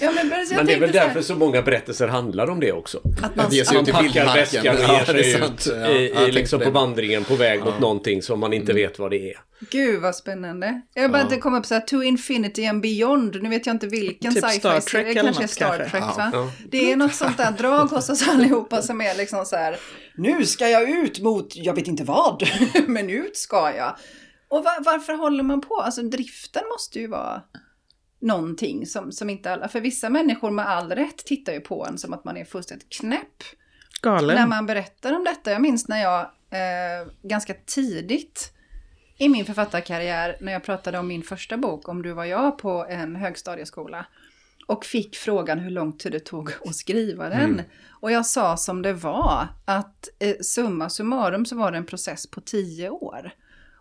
[0.00, 2.50] Ja, men, precis, jag Men det är väl så här, att så många berättelser handlar
[2.50, 3.00] om det också.
[3.22, 3.52] att man, Att
[3.88, 5.88] i packar väskan och Ja, ger det är sig ut Ja,
[6.24, 6.64] i, i, liksom det.
[6.64, 9.36] på vandringen på väg mot någonting som man inte vet vad det är.
[9.70, 10.80] Gud vad spännande.
[10.94, 11.24] Jag bara Ja.
[11.24, 13.42] att det kom upp så här To Infinity and Beyond.
[13.42, 14.58] Nu vet jag inte vilken Typ sci-fi.
[14.58, 15.04] Star serie.
[15.04, 15.90] Trek eller kanske är Star kanske.
[15.90, 16.14] Trek Ja.
[16.16, 16.30] va?
[16.32, 16.50] Ja.
[16.70, 19.76] Det är något sånt där drag hos oss allihopa som är liksom så här.
[20.16, 22.42] Nu ska jag ut mot, jag vet inte vad,
[22.86, 23.96] men ut ska jag.
[24.48, 25.74] Och va- varför håller man på?
[25.80, 27.42] Alltså driften måste ju vara
[28.20, 31.98] någonting som, som inte alla, för vissa människor med all rätt tittar ju på en
[31.98, 33.42] som att man är fullständigt knäpp
[34.02, 34.36] galen.
[34.36, 35.50] när man berättar om detta.
[35.50, 38.52] Jag minns när jag eh, ganska tidigt
[39.18, 42.86] i min författarkarriär när jag pratade om min första bok, Om du var jag, på
[42.88, 44.06] en högstadieskola.
[44.66, 47.62] Och fick frågan hur lång tid det tog att skriva den.
[47.90, 52.30] Och jag sa som det var, att eh, summa summarum så var det en process
[52.30, 53.30] på tio år.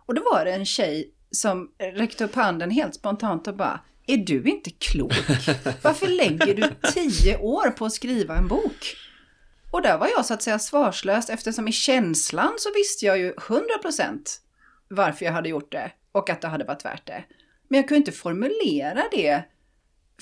[0.06, 4.16] Och då var det en tjej som räckte upp handen helt spontant och bara är
[4.16, 5.12] du inte klok?
[5.82, 8.96] Varför lägger du tio år på att skriva en bok?
[9.70, 13.32] Och där var jag så att säga svarslös eftersom i känslan så visste jag ju
[13.32, 14.18] 100%
[14.88, 17.24] varför jag hade gjort det och att det hade varit värt det.
[17.68, 19.44] Men jag kunde inte formulera det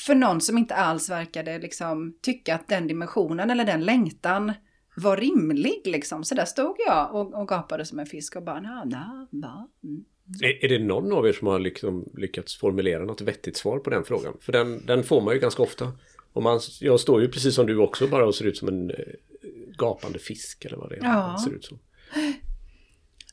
[0.00, 4.52] för någon som inte alls verkade liksom tycka att den dimensionen eller den längtan
[4.96, 6.24] var rimlig liksom.
[6.24, 9.68] Så där stod jag och, och gapade som en fisk och bara na, na, na.
[9.84, 10.04] Mm.
[10.42, 13.90] Är, är det någon av er som har liksom lyckats formulera något vettigt svar på
[13.90, 14.36] den frågan?
[14.40, 15.92] För den, den får man ju ganska ofta.
[16.32, 18.90] Och man, jag står ju precis som du också bara och ser ut som en
[18.90, 18.96] eh,
[19.78, 21.04] gapande fisk eller vad det är.
[21.04, 21.36] Ja.
[21.44, 21.78] Ser ut som.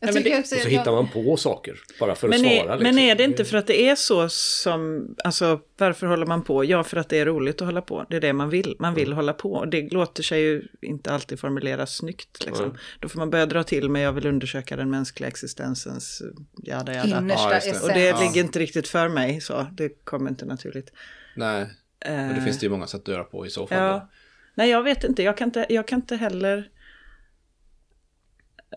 [0.04, 2.30] Jag men tycker det- också, Och så jag- hittar man på saker bara för att
[2.30, 2.54] Men svara.
[2.54, 2.84] är, liksom.
[2.84, 6.66] men är det inte för att det är så som, alltså varför håller man på?
[6.66, 8.06] Ja, för att det är roligt att hålla på.
[8.10, 8.76] Det är det man vill.
[8.80, 9.54] Man vill hålla på.
[9.54, 12.46] Och det låter sig ju inte alltid formuleras snyggt.
[12.46, 12.66] Liksom.
[12.66, 12.78] Mm.
[13.00, 16.22] Då får man börja dra till med jag vill undersöka den mänskliga existensens
[16.64, 17.18] jada jada.
[17.20, 17.84] Innersta Ja, essens.
[17.84, 18.20] Och det Ja.
[18.22, 19.68] ligger inte riktigt för mig så.
[19.72, 20.92] Det kommer inte naturligt.
[21.36, 21.68] Nej,
[22.06, 23.78] men det Eh, finns det ju många sätt att göra på i så fall.
[23.78, 24.10] Ja.
[24.56, 25.24] Nej, jag vet inte.
[25.24, 26.70] Jag kan inte, jag kan inte heller...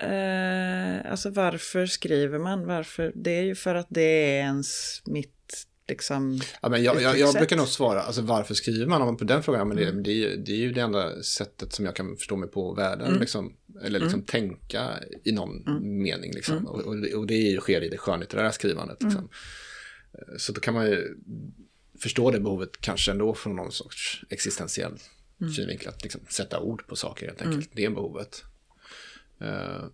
[0.00, 2.66] Eh, alltså varför skriver man?
[2.66, 3.12] Varför?
[3.14, 6.40] Det är ju för att det är ens mitt liksom...
[6.62, 9.24] Ja, men jag, jag, jag brukar nog svara, alltså varför skriver man om man på
[9.24, 9.58] den frågan?
[9.58, 12.16] Ja, Men det, det, är, ju- det är ju det enda sättet som jag kan
[12.16, 14.90] förstå mig på världen, liksom, eller liksom tänka
[15.24, 15.62] i någon
[16.02, 16.32] mening.
[16.34, 16.66] Liksom.
[16.66, 19.02] Och, och, det- och det är ju, sker i det skönlitterära skrivandet.
[19.02, 19.28] Liksom.
[20.12, 21.16] Eh, Så då kan man ju
[21.98, 24.92] förstå det behovet kanske ändå från någon sorts existentiell
[25.56, 27.70] synvinkel, att liksom sätta ord på saker helt enkelt.
[27.72, 28.42] Det är behovet.
[29.44, 29.84] Eh,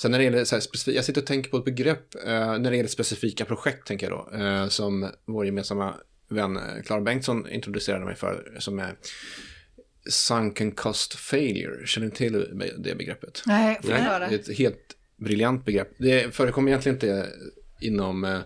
[0.00, 2.70] Sen när det gäller så här jag sitter och tänker på ett begrepp eh, när
[2.70, 5.94] det gäller specifika projekt tänker jag då, eh, som vår gemensamma
[6.28, 8.96] vän Clara Bengtsson introducerade mig för, som är
[10.08, 11.86] sunken cost failure.
[11.86, 12.46] Känner ni till
[12.78, 13.42] det begreppet?
[13.46, 14.28] Nej, får jag höra?
[14.28, 15.88] Det är ett helt briljant begrepp.
[15.98, 17.28] Det förekommer egentligen inte
[17.80, 18.42] inom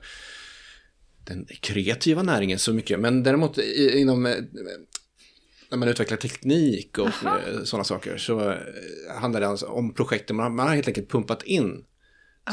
[1.25, 4.35] den kreativa näringen så mycket, men däremot inom
[5.73, 8.57] när man utvecklar teknik och eh, sådana saker så eh,
[9.21, 10.37] handlar det alltså om projekten.
[10.37, 11.85] Man, har- man har helt enkelt pumpat in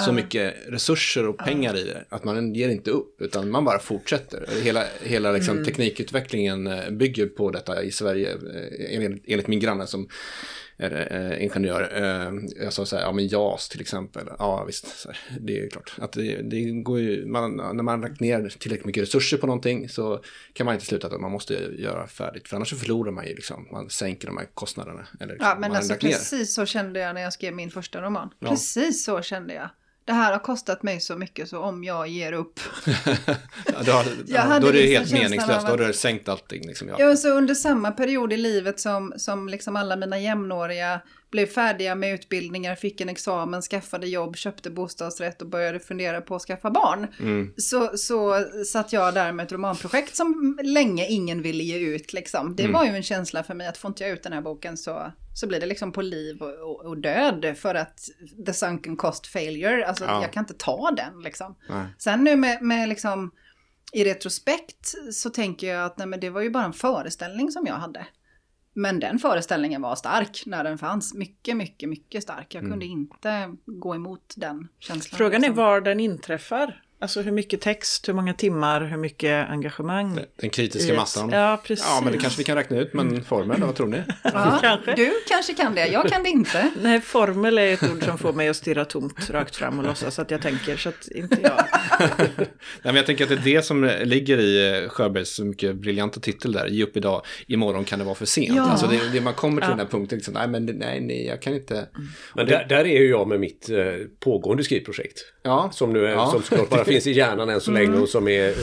[0.06, 3.80] så mycket resurser och pengar i det att man ger inte upp utan man bara
[3.80, 4.46] fortsätter.
[4.64, 8.38] Hela, hela liksom, teknikutvecklingen eh, bygger på detta i Sverige
[8.90, 10.08] enligt, enligt min granne som
[10.80, 11.92] eh, ingenjör.
[11.96, 14.28] Eh, jag sa så här, ja men JAS till exempel.
[14.39, 15.94] Ja visst, här, det är klart.
[15.98, 19.48] Att det, det går ju, man, när man har lagt ner tillräckligt mycket resurser på
[19.48, 22.48] någonting så kan man inte sluta att man måste göra färdigt.
[22.48, 25.08] För annars så förlorar man ju liksom, man sänker de här kostnaderna.
[25.20, 26.00] Eller liksom, Ja, men man har alltså ner.
[26.00, 28.30] precis så kände jag när jag skrev min första roman.
[28.39, 28.50] Ja.
[28.50, 29.70] Precis så kände jag.
[30.10, 32.60] Det här har kostat mig så mycket så om jag ger upp.
[33.65, 36.67] Ja, då, har, ja, då är det liksom helt meningslöst, då har du sänkt allting.
[36.67, 36.95] Liksom, ja.
[37.00, 41.96] Ja, så under samma period i livet som, som liksom alla mina jämnåriga blev färdiga
[41.96, 46.72] med utbildningar, fick en examen, skaffade jobb, köpte bostadsrätt och började fundera på att skaffa
[46.72, 47.08] barn.
[47.20, 47.54] Mm.
[47.58, 52.13] Så, så satt jag där med ett romanprojekt som länge ingen ville ge ut.
[52.13, 52.56] Liksom.
[52.56, 52.74] Det Mm.
[52.74, 55.12] var ju en känsla för mig att får inte jag ut den här boken så,
[55.36, 58.00] så blir det liksom på liv och, och, och död för att
[58.46, 60.22] the sunken cost failure, alltså Ja.
[60.22, 61.56] jag kan inte ta den liksom.
[61.70, 61.86] Nej.
[61.98, 63.32] Sen nu med, med liksom
[63.94, 67.65] i retrospekt så tänker jag att nej, men det var ju bara en föreställning som
[67.68, 68.06] jag hade.
[68.80, 71.13] Men den föreställningen var stark när den fanns.
[71.13, 72.56] Mycket, mycket, mycket stark.
[72.56, 75.18] Jag kunde inte gå emot den känslan.
[75.18, 75.56] Frågan är liksom.
[75.56, 76.82] var den inträffar.
[77.02, 80.20] Alltså hur mycket text, hur många timmar, hur mycket engagemang.
[80.42, 81.30] Den kritiska massan.
[81.30, 81.86] Ja, precis.
[81.90, 83.98] Ja, men det kanske vi kan räkna ut med en formel, vad tror ni?
[84.24, 84.96] Ja, Kanske.
[84.96, 86.72] Du kanske kan det, jag kan det inte.
[86.82, 90.20] Nej, formel är ett ord som får mig att stirra tomt rakt fram och låtsas
[90.20, 91.64] att jag tänker, så att inte jag.
[92.38, 92.48] Nej,
[92.84, 96.52] men jag tänker att det är det som ligger i eh, Sjöbergs mycket briljanta titel
[96.52, 96.68] där.
[96.68, 98.56] Ge upp idag, imorgon kan det vara för sent.
[98.56, 98.64] Ja.
[98.70, 99.76] Alltså det, det man kommer till Ja.
[99.76, 101.88] den här punkten, liksom, nej men nej, nej, jag kan inte.
[102.36, 103.78] Men där, där är ju jag med mitt eh,
[104.20, 105.20] pågående skrivprojekt.
[105.44, 106.32] Ja, Som nu är, Ja.
[106.32, 108.56] som såklart bara finns i hjärnan än så länge och som är eh,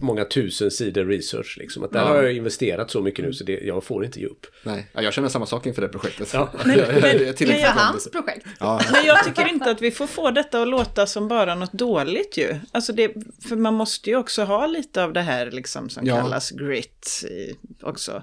[0.00, 1.56] många tusen sidor research.
[1.60, 1.84] Liksom.
[1.84, 2.06] Att där Ja.
[2.06, 4.46] har jag investerat så mycket nu så det, jag får inte ge upp.
[4.62, 6.30] nej, ja, jag känner samma sak inför det projektet.
[6.34, 6.48] Ja.
[6.64, 6.66] Men-
[7.00, 8.46] men jag- fram- hans projekt.
[8.60, 11.72] Ja, Men jag tycker inte att vi får få detta att låta som bara något
[11.72, 12.54] dåligt ju.
[12.72, 13.12] Alltså det,
[13.48, 16.16] för man måste ju också ha lite av det här liksom som Ja.
[16.20, 18.22] kallas grit i, också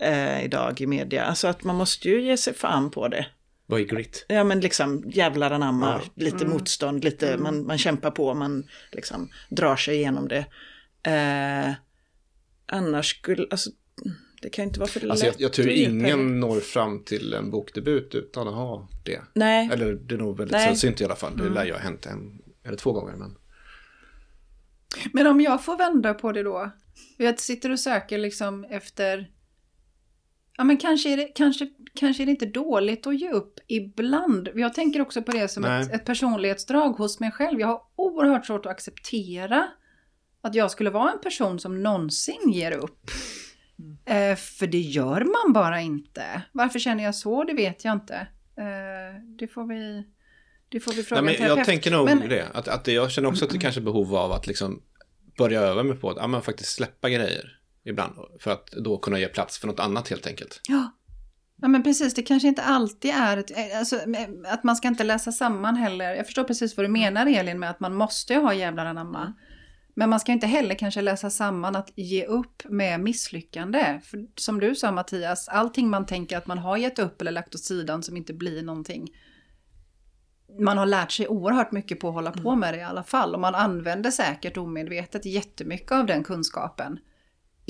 [0.00, 1.24] eh, idag i media.
[1.24, 3.26] Alltså att man måste ju ge sig fan på det.
[3.70, 4.24] Vad är grit?
[4.28, 6.10] Ja men liksom jävlar anamma, Ja.
[6.24, 10.46] lite motstånd, lite, man, man kämpar på, man liksom drar sig igenom det.
[11.10, 11.72] Eh,
[12.66, 13.70] annars skulle, alltså
[14.42, 17.34] det kan ju inte vara för alltså jag, lätt jag tror ingen når fram till
[17.34, 19.20] en bokdebut utan att ha det.
[19.34, 20.66] Nej, Eller det är nog väldigt Nej.
[20.66, 21.36] sällsynt i alla fall.
[21.36, 23.16] Det lär ju ha hänt en eller två gånger.
[23.16, 23.36] Men...
[25.12, 26.70] Men om jag får vända på det då.
[27.16, 29.30] Jag sitter och söker liksom efter
[30.60, 34.48] Ja, men kanske är, det, kanske, kanske är det inte dåligt att ge upp ibland.
[34.54, 37.60] Jag tänker också på det som ett, ett personlighetsdrag hos mig själv.
[37.60, 39.68] Jag har oerhört svårt att acceptera
[40.40, 43.10] att jag skulle vara en person som någonsin ger upp.
[44.04, 46.42] Eh, för det gör man bara inte.
[46.52, 47.44] Varför känner jag så?
[47.44, 48.14] Det vet jag inte.
[48.56, 50.04] Eh, det får vi,
[50.68, 52.48] det får vi fråga Nej, en men jag tänker nog Men- det.
[52.54, 54.82] Att, att jag känner också att det kanske är behov av att liksom
[55.38, 58.14] börja öva mig på att ja, men faktiskt släppa grejer ibland.
[58.40, 60.60] För att då kunna ge plats för något annat helt enkelt.
[60.68, 60.90] Ja.
[61.62, 62.14] ja, men precis.
[62.14, 64.00] Det kanske inte alltid är ett, eh, alltså,
[64.46, 66.14] att man ska inte läsa samman heller.
[66.14, 69.34] Jag förstår precis vad du menar Elin med att man måste ha jävlar anamma.
[69.94, 74.00] Men man ska inte heller kanske läsa samman att ge upp med misslyckande.
[74.04, 77.54] För som du sa Mattias, allting man tänker att man har gett upp eller lagt
[77.54, 79.08] åt sidan som inte blir någonting.
[80.60, 83.34] Man har lärt sig oerhört mycket på att hålla på med det i alla fall.
[83.34, 86.98] Och man använder säkert omedvetet jättemycket av den kunskapen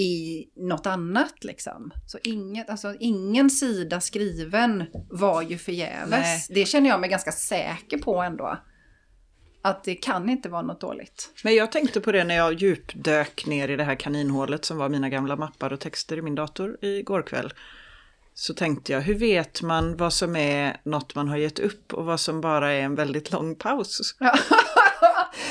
[0.00, 1.90] i något annat liksom.
[2.06, 6.10] Så inget, alltså, ingen sida skriven var ju förgäves.
[6.10, 6.46] Nej.
[6.48, 8.58] Det känner jag mig ganska säker på ändå.
[9.62, 11.30] Att det kan inte vara något dåligt.
[11.44, 14.88] Men jag tänkte på det när jag djupdök ner i det här kaninhålet som var
[14.88, 17.52] mina gamla mappar och texter i min dator igår kväll.
[18.34, 22.04] Så tänkte jag, hur vet man vad som är något man har gett upp och
[22.04, 24.12] vad som bara är en väldigt lång paus?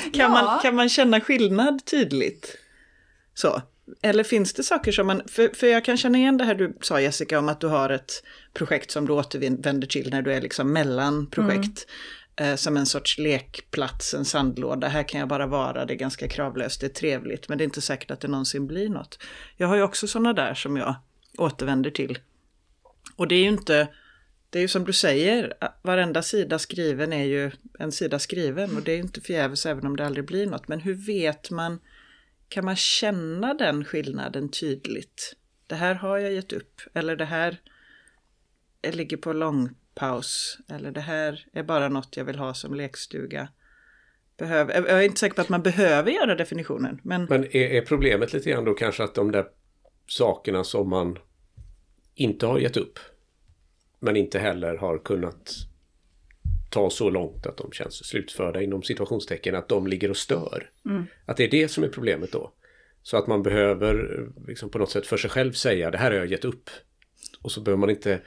[0.02, 0.28] Kan, Ja.
[0.28, 2.56] man, kan man känna skillnad tydligt?
[3.34, 3.62] Så.
[4.02, 6.76] Eller finns det saker som man, för, för jag kan känna igen det här du
[6.80, 8.22] sa Jessica om att du har ett
[8.54, 11.86] projekt som du återvänder till när du är liksom mellan projekt.
[12.36, 14.88] Eh, som en sorts lekplats, en sandlåda.
[14.88, 17.48] Här kan jag bara vara, det är ganska kravlöst, det är trevligt.
[17.48, 19.18] Men det är inte säkert att det någonsin blir något.
[19.56, 20.94] Jag har ju också sådana där som jag
[21.38, 22.18] återvänder till.
[23.16, 23.88] Och det är ju inte,
[24.50, 28.76] det är ju som du säger, varenda sida skriven är ju en sida skriven.
[28.76, 30.68] Och det är ju inte förgäves även om det aldrig blir något.
[30.68, 31.78] Men hur vet man,
[32.50, 35.36] kan man känna den skillnaden tydligt?
[35.66, 36.80] Det här har jag gett upp.
[36.94, 37.60] Eller det här
[38.82, 40.58] ligger på långpaus.
[40.68, 43.48] Eller det här är bara något jag vill ha som lekstuga.
[44.36, 47.00] Behöver, jag är inte säker på att man behöver göra definitionen.
[47.02, 49.46] Men, Men är, är problemet lite grann då kanske att de där
[50.06, 51.18] sakerna som man
[52.14, 52.98] inte har gett upp
[53.98, 55.69] men inte heller har kunnat
[56.70, 60.70] ta så långt att de känns slutförda inom situationstecken att de ligger och stör.
[61.26, 62.52] Att det är det som är problemet då.
[63.02, 66.10] Så att man behöver eh, liksom på något sätt för sig själv säga det här
[66.10, 66.70] har jag gett upp.
[67.42, 68.20] Och så behöver man inte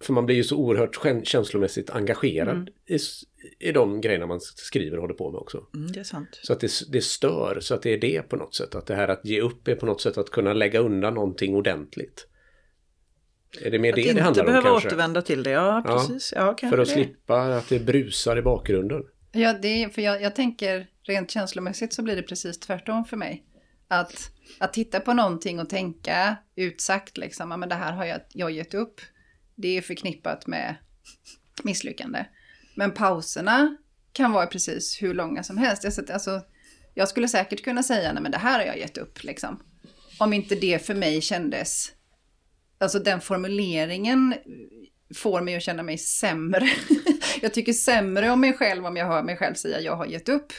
[0.00, 3.22] för man blir ju så oerhört kä- känslomässigt engagerad i, s-
[3.58, 5.66] i de grejerna man skriver och håller på med också.
[5.74, 6.40] mm, det är sant.
[6.42, 8.74] Så att det, det stör, så att det är det på något sätt.
[8.74, 11.54] Att det här att ge upp är på något sätt att kunna lägga undan någonting
[11.54, 12.26] ordentligt.
[13.60, 14.88] Är det mer Att det inte det handlar om behöva kanske?
[14.88, 16.32] återvända till det, ja Ja, precis.
[16.36, 16.94] Ja, kanske För att det.
[16.94, 19.02] slippa att det brusar i bakgrunden.
[19.32, 23.16] Ja, det är, för jag, jag tänker rent känslomässigt så blir det precis tvärtom för
[23.16, 23.44] mig.
[23.88, 28.20] Att, att titta på någonting och tänka utsagt liksom, ja, men det här har jag,
[28.32, 29.00] jag gett upp.
[29.54, 30.74] Det är förknippat med
[31.62, 32.24] misslyckande.
[32.76, 33.76] Men pauserna
[34.12, 35.84] kan vara precis hur långa som helst.
[35.84, 36.40] Jag, alltså,
[36.94, 39.62] jag skulle säkert kunna säga, nej men det här har jag gett upp liksom.
[40.18, 41.92] Om inte det för mig kändes,
[42.82, 44.34] alltså den formuleringen
[45.14, 46.68] får mig att känna mig sämre.
[47.42, 50.28] jag tycker sämre om mig själv om jag hör mig själv säga jag har gett
[50.28, 50.52] upp.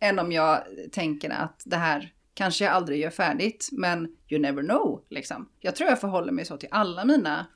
[0.00, 0.62] Än om jag
[0.92, 3.68] tänker att det här kanske jag aldrig gör färdigt.
[3.72, 5.48] Men you never know liksom.
[5.60, 7.46] Jag tror jag förhåller mig så till alla mina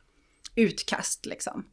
[0.54, 1.66] utkast liksom.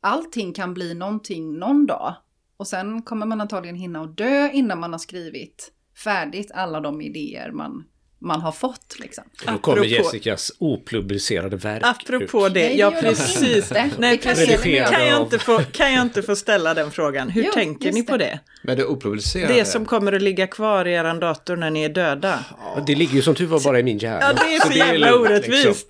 [0.00, 2.14] Allting kan bli någonting någon dag.
[2.56, 5.72] Och sen kommer man antagligen hinna att dö innan man har skrivit
[6.04, 7.84] färdigt alla de idéer man,
[8.20, 9.24] man har fått liksom.
[9.46, 12.54] Och då kommer Apropå- Jessicas opublicerade verk Apropå ut.
[12.54, 13.72] det, ja precis.
[13.98, 14.60] Nej, precis.
[14.90, 17.28] Kan jag, inte få, kan jag inte få ställa den frågan?
[17.30, 18.24] Hur Jo, tänker ni på det.
[18.24, 18.40] det?
[18.62, 19.54] Men det opublicerade.
[19.54, 22.44] Det som kommer att ligga kvar i er dator när ni är döda.
[22.76, 24.20] Ja, Det ligger ju som tur var bara i min hjärna.
[24.20, 25.66] Ja, det är så jävla lugnt, orättvist.
[25.66, 25.84] liksom.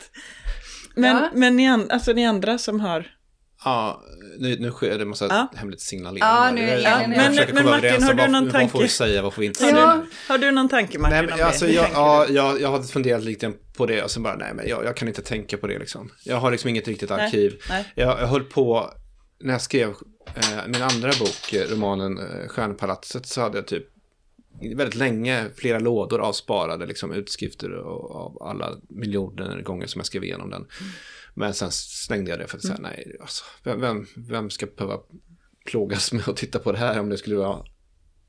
[0.94, 1.30] Men, Ja.
[1.34, 3.06] men ni, an, alltså ni andra som har...
[3.64, 4.02] Ja,
[4.38, 5.48] nu, nu sker det massa Ja.
[5.56, 6.80] hemligt signalerande.
[6.80, 7.16] Ja, inne.
[7.16, 8.72] Men- men komma Martin, överens har om du vad- någon Vad tanke?
[8.72, 9.70] får vi säga, vad får vi inte Ja.
[9.70, 9.86] säga?
[9.86, 11.44] Har du, har du någon tanke Martin Nej, om men, det?
[11.44, 14.54] alltså, Hur jag, ja, jag, jag hade funderat lite på det och sen bara, nej
[14.54, 16.10] men jag, jag kan inte tänka på det liksom.
[16.24, 17.58] Jag har liksom inget riktigt Nej, arkiv.
[17.68, 17.84] nej.
[17.94, 18.90] Jag, jag höll på,
[19.40, 19.88] när jag skrev
[20.34, 23.84] eh, min andra bok, eh, romanen eh, Stjärnpalatset, så hade jag typ
[24.76, 30.24] väldigt länge flera lådor avsparade, liksom utskrifter och- av alla miljoner gånger som jag skrev
[30.24, 30.66] igenom den.
[31.38, 35.00] Men sen slängde jag det för att säga, nej, alltså, vem, vem, vem ska behöva
[35.66, 37.64] plågas med att titta på det här om det skulle vara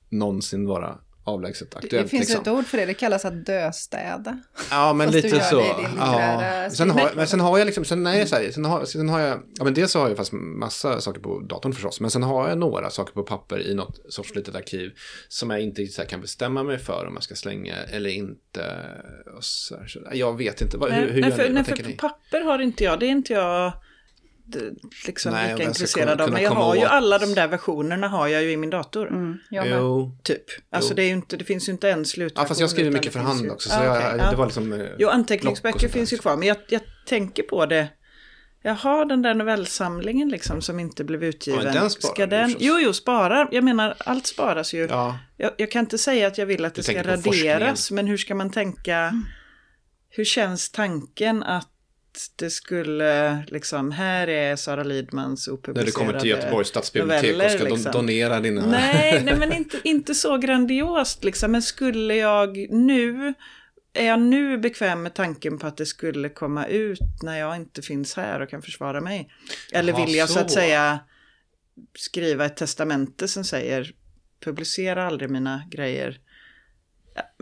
[0.10, 2.10] någonsin vara avlägset Det aktuellt.
[2.10, 2.42] finns liksom.
[2.42, 4.40] ett ord för det, det kallas att döstäda.
[4.72, 5.60] Ja, men Fast lite gör så.
[5.60, 6.70] det Ja.
[6.72, 7.18] Sen har, stil.
[7.18, 9.64] men sen har jag liksom, sen, nej, så här, sen, har, sen har jag, ja
[9.64, 12.58] men dels så har jag fast massa saker på datorn förstås, men sen har jag
[12.58, 14.92] några saker på papper i något sorts litet arkiv
[15.28, 18.76] som jag inte så här, kan bestämma mig för om jag ska slänga eller inte.
[19.38, 21.54] Och så här, så, jag vet inte, vad, hur, hur nej, gör för, ni?
[21.54, 21.94] nej, för ni?
[21.94, 23.00] papper har inte jag.
[23.00, 23.74] Det är inte jag
[25.06, 26.32] liksom Nej, lika intresserad av.
[26.32, 29.08] Men jag har ju åt- alla de där versionerna har jag ju i min dator.
[29.08, 29.38] Mm.
[29.52, 30.18] Jo.
[30.24, 30.44] Typ.
[30.72, 30.96] Alltså Jo.
[30.96, 32.44] det, är ju inte, det finns ju inte en slutversion.
[32.44, 34.38] Ja, fast jag skriver mycket för hand ju- också, så Ja, jag, okej, det ja.
[34.38, 34.74] var liksom...
[34.74, 36.38] eh, Jo, anteckningsböcker finns ju kvar.
[36.38, 37.88] Men jag, jag tänker på det.
[38.62, 41.66] Jag har den där novellsamlingen liksom som inte blev utgiven.
[41.66, 42.56] Ja, den sparar ska den...
[42.60, 43.48] Jo, jo, sparar.
[43.52, 44.88] Jag menar, allt sparas ju.
[44.90, 48.08] Ja, Jag, jag kan inte säga att jag vill att Du det ska raderas, men
[48.08, 49.14] hur ska man tänka?
[50.10, 51.68] Hur känns tanken att
[52.36, 57.32] det skulle, liksom, här är Sara Lidmans när opublicerade du kommer till Göteborgs stadsbibliotek och
[57.32, 57.92] noveller, ska don- liksom.
[57.92, 58.66] donera dina...
[58.66, 61.52] Nej, nej men inte, inte så grandiost liksom.
[61.52, 63.34] Men skulle jag nu,
[63.94, 67.82] är jag nu bekväm med tanken på att det skulle komma ut när jag inte
[67.82, 69.32] finns här och kan försvara mig?
[69.72, 70.34] Eller Jaha, vill jag så.
[70.34, 70.40] så.
[70.40, 71.00] att säga
[71.96, 73.92] skriva ett testamente som säger
[74.40, 76.20] publicera aldrig mina grejer?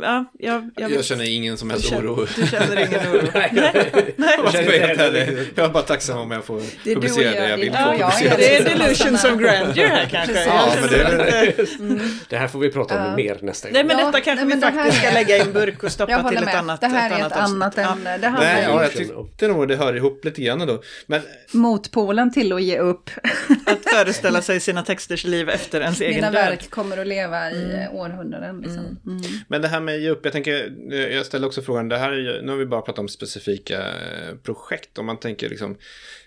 [0.01, 2.27] Ja, jag, jag, Jag känner ingen som helst känner- oro.
[2.35, 3.21] Du känner ingen oro?
[3.33, 3.49] Nej.
[4.17, 4.35] Nej.
[4.43, 5.45] Jag ska vara helt inte heller.
[5.55, 7.73] Jag är bara tacksam om jag får Det publicera det jag, jag det är vill
[7.73, 8.11] få och jag.
[8.11, 8.37] publicerat.
[8.37, 10.45] Det är delusions of grandeur här kanske.
[10.45, 13.15] Ja, Jag men det är känner inte- Det här får vi prata om Ja.
[13.15, 13.73] mer nästa gång.
[13.73, 15.53] Nej men Ja, detta kanske nej, men vi det här faktiskt ska lägga i en
[15.53, 16.55] burk och Jag stoppa till ett med.
[16.55, 17.91] annat det här är annat ett annat Ja.
[17.91, 18.17] ämne.
[18.17, 20.81] Det Nej, ju ja, jag tyckte nog det hör ihop lite grann då.
[21.07, 21.21] Men
[21.51, 23.09] motpolen till att ge upp.
[23.65, 26.45] Att föreställa sig sina texters liv efter ens egen Mina död.
[26.45, 28.57] verk kommer att leva i eh, århundraden.
[28.61, 28.97] Liksom.
[29.05, 29.21] Mm.
[29.47, 32.17] Men det här ge upp, jag tänker, eh, jag ställer också frågan, det här är
[32.17, 35.77] ju, nu har vi bara pratat om specifika eh, projekt, om man tänker liksom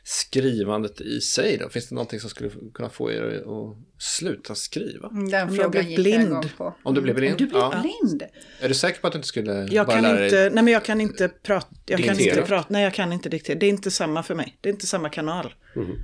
[0.02, 5.08] skrivandet i sig då, finns det någonting som skulle kunna få er att sluta skriva?
[5.08, 6.44] Den Om jag frågan blev gick blind.
[6.58, 6.74] jag.
[6.82, 7.32] Om du blev blind?
[7.32, 7.82] Om du blev ja.
[7.82, 8.22] blind?
[8.60, 10.24] Är du säker på att du inte skulle Jag bara kan lära dig?
[10.24, 13.28] inte, nej men jag kan inte prata, jag kan inte prata, nej jag kan inte
[13.28, 13.58] diktera.
[13.58, 14.58] Det är inte samma för mig.
[14.60, 15.54] Det är inte samma kanal.
[15.76, 15.98] Mhm.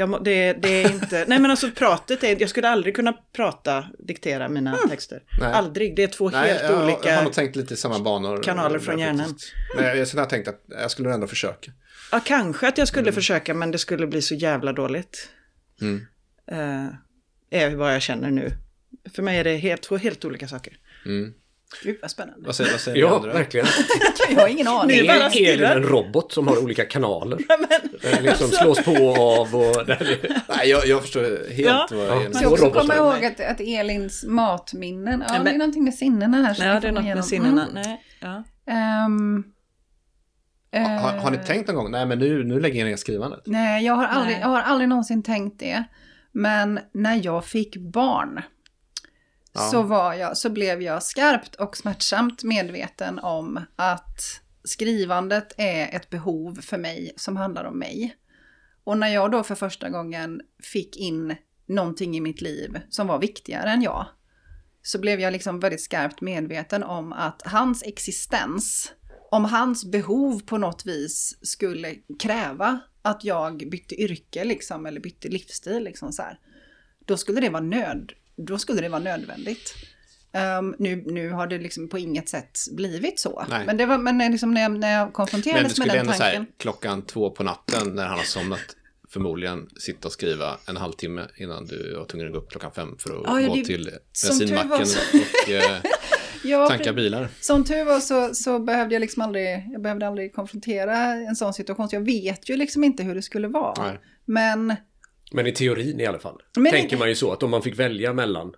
[0.00, 3.84] Jag det, det är inte, nej men alltså pratet är, jag skulle aldrig kunna prata,
[3.98, 5.16] diktera mina texter.
[5.16, 5.26] Mm.
[5.40, 5.52] Nej.
[5.52, 7.08] Aldrig, det är två Nej, helt jag, olika.
[7.08, 8.42] jag har nog tänkt lite i samma banor.
[8.42, 9.34] kanaler där från hjärnan.
[9.76, 11.72] Men jag, jag skulle ha tänkt att jag skulle ändå försöka.
[12.12, 13.14] Ja, kanske att jag skulle Mm.
[13.14, 15.28] försöka men det skulle bli så jävla dåligt.
[15.80, 16.06] Mm.
[16.50, 16.86] Eh,
[17.60, 18.50] är vad jag känner nu.
[19.14, 20.72] För mig är det helt, två helt olika saker.
[21.06, 21.34] Mm.
[21.82, 22.46] Gud vad spännande.
[22.46, 23.32] Vad säger, vad säger ni Ja, andra?
[23.32, 23.66] verkligen.
[24.30, 24.96] Jag har ingen aning.
[24.96, 27.38] Ni Är Elin en robot som har olika kanaler?
[28.02, 29.76] Den liksom slås på och av och...
[30.48, 31.86] Nej, jag, jag förstår helt Ja.
[31.90, 32.14] vad Ja.
[32.14, 35.50] jag Jag Två ska också komma ihåg att, att Elins matminnen, ja Nej, men- det
[35.50, 36.66] är någonting med sinnena här.
[36.66, 37.62] jag det är något med sinnena.
[37.68, 37.74] Mm.
[37.82, 38.44] Nej, ja.
[38.72, 39.44] Ehm,
[40.72, 43.40] har, har ni eh, tänkt någon gång, nej men nu, nu lägger jag ner skrivandet?
[43.46, 44.40] Nej, jag har, aldrig, Nej.
[44.40, 45.84] jag har aldrig någonsin tänkt det.
[46.32, 48.40] Men när jag fick barn
[49.52, 49.60] Ja.
[49.60, 56.10] så, var jag, så blev jag skarpt och smärtsamt medveten om att skrivandet är ett
[56.10, 58.16] behov för mig som handlar om mig.
[58.84, 60.40] Och när jag då för första gången
[60.72, 61.36] fick in
[61.66, 64.06] någonting i mitt liv som var viktigare än jag,
[64.82, 68.92] så blev jag liksom väldigt skarpt medveten om att hans existens,
[69.30, 75.28] om hans behov på något vis skulle kräva att jag bytte yrke liksom, eller bytte
[75.28, 76.38] livsstil, liksom så här,
[77.04, 78.12] då skulle det vara nöd,
[78.46, 79.74] då skulle det vara nödvändigt.
[80.32, 83.44] Ehm, nu, nu har det liksom på inget sätt blivit så.
[83.50, 83.66] Nej.
[83.66, 86.00] Men, det var, men liksom när, jag, när jag Men konfronterades du med skulle den
[86.00, 86.30] ändå tanken.
[86.30, 88.60] säga klockan två på natten när han har somnat
[89.08, 92.96] förmodligen sitta och skriva en halvtimme innan du var tvungen att gå upp klockan fem
[92.98, 93.90] för att Ja, ja, gå det- till
[94.28, 95.80] bensinmacken så- och eh,
[96.44, 97.28] Ja, tanka bilar.
[97.40, 101.54] Som tur var så, så behövde jag liksom aldrig, jag behövde aldrig konfrontera en sån
[101.54, 101.88] situation.
[101.88, 103.84] Så jag vet ju liksom inte hur det skulle vara.
[103.84, 103.98] Nej.
[104.24, 104.74] Men
[105.30, 106.42] Men i teorin i alla fall.
[106.56, 108.52] Men- Tänker man ju så att om man fick välja mellan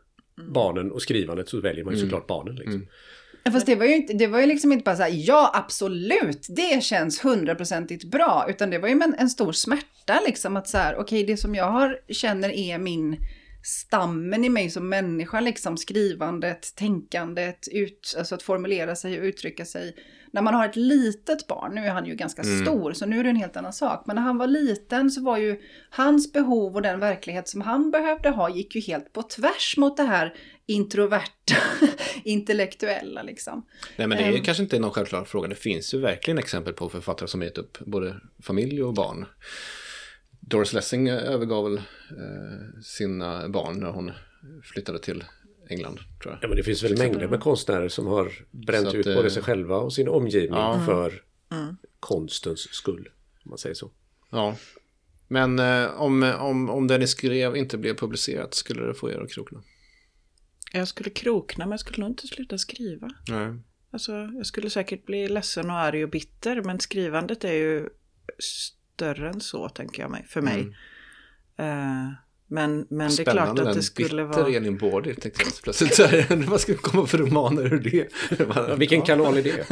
[0.53, 2.55] barnen och skrivandet så väljer man ju såklart barnen.
[2.57, 2.87] Liksom.
[3.53, 6.47] Fast det var ju, inte, det var ju liksom inte bara så här, ja absolut,
[6.57, 8.47] det känns hundraprocentigt bra.
[8.49, 11.55] Utan det var ju en, en stor smärta liksom att så här, okej det som
[11.55, 13.17] jag har, känner är min
[13.63, 19.65] stammen i mig som människa, liksom skrivandet, tänkandet, ut, alltså att formulera sig och uttrycka
[19.65, 19.97] sig.
[20.35, 23.25] När man har ett litet barn, nu är han ju ganska stor så nu är
[23.25, 24.03] det en helt annan sak.
[24.07, 25.61] Men när han var liten så var ju
[25.91, 29.97] hans behov och den verklighet som han behövde ha gick ju helt på tvärs mot
[29.97, 30.35] det här
[30.67, 31.55] introverta,
[32.25, 33.67] intellektuella liksom.
[33.97, 34.43] Nej men det är Ehm.
[34.45, 35.49] kanske inte någon självklar fråga.
[35.49, 39.27] Det finns ju verkligen exempel på författare som gett upp både familj och barn.
[40.47, 44.11] Doris Lessing övergav väl eh, sina barn när hon
[44.63, 45.25] flyttade till
[45.69, 46.39] England, tror jag.
[46.43, 49.31] Ja men det finns väl mängder med konstnärer som har bränt att, ut eh, både
[49.31, 50.83] sig själva och sin omgivning Ja.
[50.87, 51.23] för
[52.01, 53.09] konstens skull.
[53.45, 53.91] Om man säger så.
[54.31, 54.57] Ja.
[55.29, 59.21] Men eh, om, om, om det ni skrev inte blev publicerat, skulle det få er
[59.21, 59.63] att krokna?
[60.73, 63.11] Jag skulle krokna men jag skulle nog inte sluta skriva.
[63.29, 63.55] Nej.
[63.91, 67.89] Alltså, jag skulle säkert bli ledsen och arg och bitter, men skrivandet är ju
[68.95, 70.77] större än så, tänker jag mig, för mig.
[71.57, 72.11] Eh,
[72.47, 74.57] men, men det är klart att det den skulle bitter vara...
[74.57, 75.95] Elin Bård tänkte jag plötsligt.
[75.95, 78.79] Så här, Vad ska komma för romaner ur det?
[78.79, 79.67] Vilken kanal är det?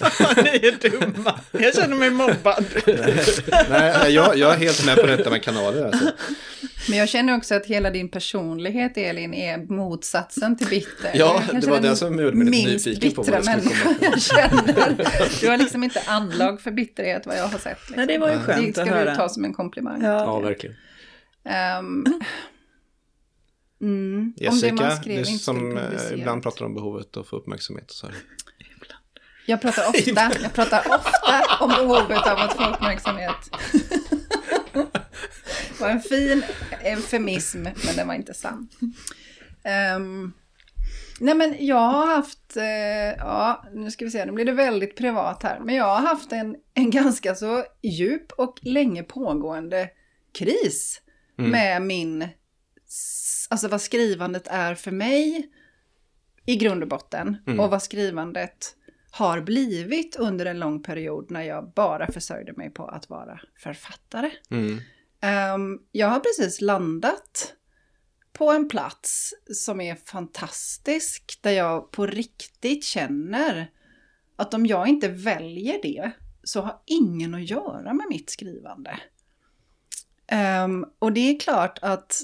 [0.36, 1.40] Ni är dumma.
[1.52, 2.64] Jag känner mig mobbad.
[3.70, 5.84] Nej, jag, jag är helt med på detta med kanaler.
[5.84, 6.10] Alltså.
[6.88, 11.10] Men jag känner också att hela din personlighet, Elin, är motsatsen till bitter.
[11.14, 15.40] Ja, det var det som gjorde mig lite nyfiken på vad det skulle jag känner.
[15.40, 17.78] Du har liksom inte anlag för bitterhet vad jag har sett.
[17.78, 17.96] Liksom.
[17.96, 19.10] Nej, det var ju skönt Det att ska höra.
[19.10, 20.02] du ta som en komplimang.
[20.02, 20.76] Ja, verkligen.
[21.44, 22.04] Ehm,
[23.82, 27.28] mm, om det Jessica, man skrev du som eh, ibland pratar om behovet av att
[27.28, 28.16] få uppmärksamhet och så här.
[29.46, 33.50] Jag pratar ofta, jag pratar ofta om behovet av att få uppmärksamhet.
[34.72, 36.44] Det var en fin
[36.84, 38.68] eufemism, men den var inte sann.
[39.64, 40.32] Ehm,
[41.20, 42.64] nej men jag har haft, eh,
[43.18, 45.60] ja nu ska vi se, nu blir det väldigt privat här.
[45.60, 49.90] Men jag har haft en, en ganska så djup och länge pågående
[50.38, 51.00] kris
[51.36, 52.28] med min,
[53.50, 55.48] alltså vad skrivandet är för mig
[56.46, 57.36] i grund och botten.
[57.60, 58.74] Och vad skrivandet
[59.14, 64.30] har blivit under en lång period när jag bara försörjde mig på att vara författare.
[64.50, 64.80] Mm.
[65.20, 67.54] Ehm, jag har precis landat
[68.32, 73.70] på en plats som är fantastisk, där jag på riktigt känner
[74.36, 76.10] att om jag inte väljer det
[76.42, 79.00] så har ingen att göra med mitt skrivande.
[80.26, 82.20] Ehm, och det är klart att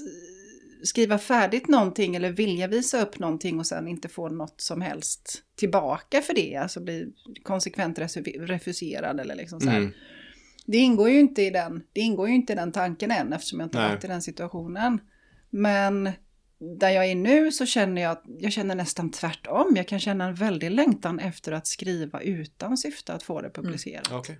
[0.83, 5.43] skriva färdigt någonting eller vilja visa upp någonting och sen inte få något som helst
[5.55, 7.13] tillbaka för det, alltså bli
[7.43, 7.99] konsekvent
[8.39, 9.77] refuserad eller liksom så här.
[9.77, 9.91] Mm.
[10.65, 13.59] Det ingår ju inte i den, det ingår ju inte i den tanken än eftersom
[13.59, 13.95] jag inte har Nej.
[13.95, 14.99] varit i den situationen.
[15.49, 16.11] Men
[16.79, 19.73] där jag är nu så känner jag jag känner nästan tvärtom.
[19.75, 24.11] Jag kan känna en väldig längtan efter att skriva utan syfte att få det publicerat.
[24.11, 24.39] Okej.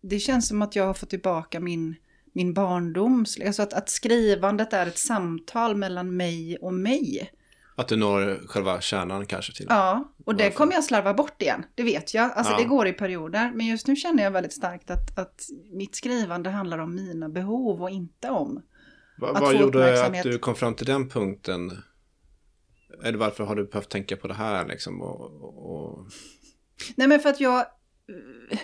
[0.00, 1.96] Det känns som att jag har fått tillbaka min,
[2.34, 3.40] min barndoms...
[3.46, 7.30] Alltså att, att skrivandet är ett samtal mellan mig och mig.
[7.76, 9.66] Att du når själva kärnan kanske till.
[9.68, 10.56] Ja, och det Varför?
[10.56, 11.64] kommer jag slarva bort igen.
[11.74, 12.32] Det vet jag.
[12.32, 12.58] Alltså Ja.
[12.58, 13.52] det går i perioder.
[13.54, 17.82] Men just nu känner jag väldigt starkt att, att mitt skrivande handlar om mina behov
[17.82, 18.62] och inte om.
[19.18, 21.82] Va, att vad gjorde att du kom fram till den punkten?
[23.04, 25.02] Eller varför har du behövt tänka på det här liksom?
[25.02, 26.06] Och, och, och...
[26.96, 28.58] Nej men för att jag eh,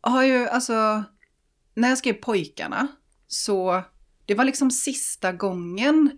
[0.00, 1.04] har ju alltså,
[1.80, 2.88] när jag skrev pojkarna
[3.26, 3.82] så
[4.26, 6.10] det var liksom sista gången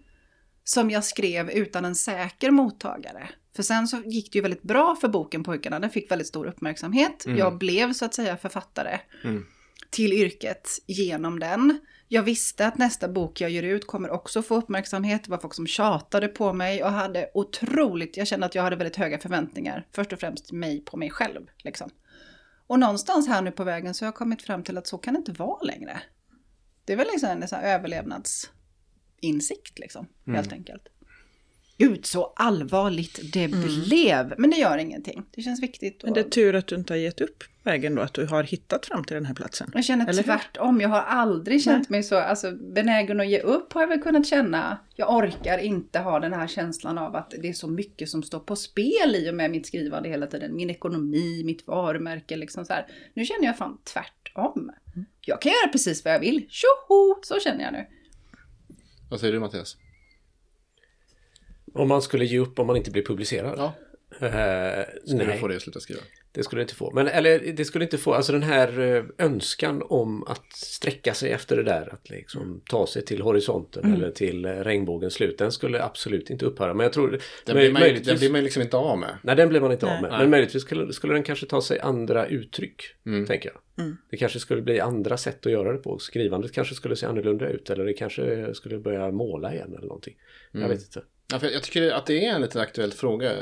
[0.64, 3.28] som jag skrev utan en säker mottagare.
[3.56, 6.46] För sen så gick det ju väldigt bra för boken Pojkarna, den fick väldigt stor
[6.46, 7.24] uppmärksamhet.
[7.38, 9.46] Jag blev så att säga författare Mm.
[9.90, 11.78] till yrket genom den.
[12.08, 15.24] Jag visste att nästa bok jag ger ut kommer också få uppmärksamhet.
[15.24, 18.76] Det var folk som tjatade på mig och hade otroligt, jag kände att jag hade
[18.76, 19.86] väldigt höga förväntningar.
[19.92, 21.40] Först och främst mig på mig själv.
[21.64, 21.90] Liksom.
[22.72, 25.14] Och någonstans här nu på vägen så har jag kommit fram till att så kan
[25.14, 26.02] det inte vara längre.
[26.84, 30.88] Det är väl liksom en överlevnadsinsikt liksom, helt enkelt.
[31.82, 34.34] Gud, så allvarligt det blev.
[34.38, 35.22] Men det gör ingenting.
[35.34, 36.00] Det känns viktigt.
[36.04, 38.26] Men det är och- tur att du inte har gett upp vägen då, att du
[38.26, 39.70] har hittat fram till den här platsen.
[39.74, 40.22] Jag känner Eller hur?
[40.22, 40.80] tvärtom.
[40.80, 44.26] Jag har aldrig känt mig så alltså, benägen att ge upp har jag väl kunnat
[44.26, 44.78] känna.
[44.96, 48.40] Jag orkar inte ha den här känslan av att det är så mycket som står
[48.40, 50.56] på spel i och med mitt skrivande hela tiden.
[50.56, 52.86] Min ekonomi, mitt varumärke liksom så här.
[53.14, 54.70] Nu känner jag fan tvärtom.
[55.20, 56.46] Jag kan göra precis vad jag vill.
[56.48, 57.20] Tjoho!
[57.22, 57.86] Så känner jag nu.
[59.10, 59.76] Vad säger du Mattias?
[61.74, 63.54] Om man skulle ge upp om man inte blir publicerad?
[63.58, 63.72] Ja.
[64.20, 66.00] Eh, Skulle nej, du få det att sluta skriva?
[66.34, 66.90] det skulle det inte få.
[66.94, 71.30] Men eller det skulle inte få, alltså den här eh, önskan om att sträcka sig
[71.32, 73.96] efter det där, att liksom ta sig till horisonten Mm.
[73.96, 76.74] eller till eh, regnbågens slut, den skulle absolut inte upphöra.
[76.74, 77.10] Men jag tror...
[77.10, 79.16] Den möj- blir, man, möjligtvis- den blir man liksom inte av med.
[79.22, 79.96] Nej, den blir man inte Nej.
[79.96, 80.10] av med.
[80.10, 80.20] Nej.
[80.20, 83.26] Men möjligtvis skulle, skulle den kanske ta sig andra uttryck, Mm.
[83.26, 83.86] tänker jag.
[84.10, 85.98] Det kanske skulle bli andra sätt att göra det på.
[85.98, 90.14] Skrivandet kanske skulle se annorlunda ut eller det kanske skulle börja måla igen eller någonting.
[90.54, 90.62] Mm.
[90.62, 91.02] Jag vet inte.
[91.32, 93.32] Ja, för jag tycker att det är en lite aktuell fråga.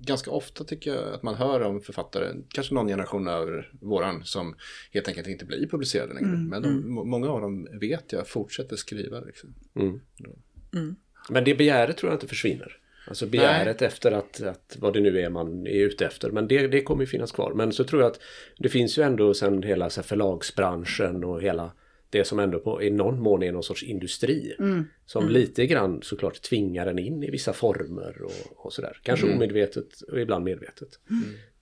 [0.00, 4.56] Ganska ofta tycker jag att man hör om författare, kanske någon generation över våran, som
[4.92, 6.36] helt enkelt inte blir publicerade längre.
[6.36, 9.20] Men de, må- många av dem vet jag fortsätter skriva.
[9.20, 9.54] Liksom.
[9.76, 10.00] Mm.
[11.30, 12.76] Men det begäret tror jag inte försvinner.
[13.08, 16.30] Alltså begäret efter att, att vad det nu är man är ute efter.
[16.30, 17.52] Men det, det kommer ju finnas kvar.
[17.54, 18.20] Men så tror jag att
[18.58, 21.72] det finns ju ändå sen hela så här, förlagsbranschen och hela
[22.14, 24.54] det som ändå på, i någon mån är någon sorts industri.
[25.06, 29.00] Som lite grann såklart tvingar en in i vissa former och, och sådär.
[29.02, 30.88] Kanske omedvetet och ibland medvetet.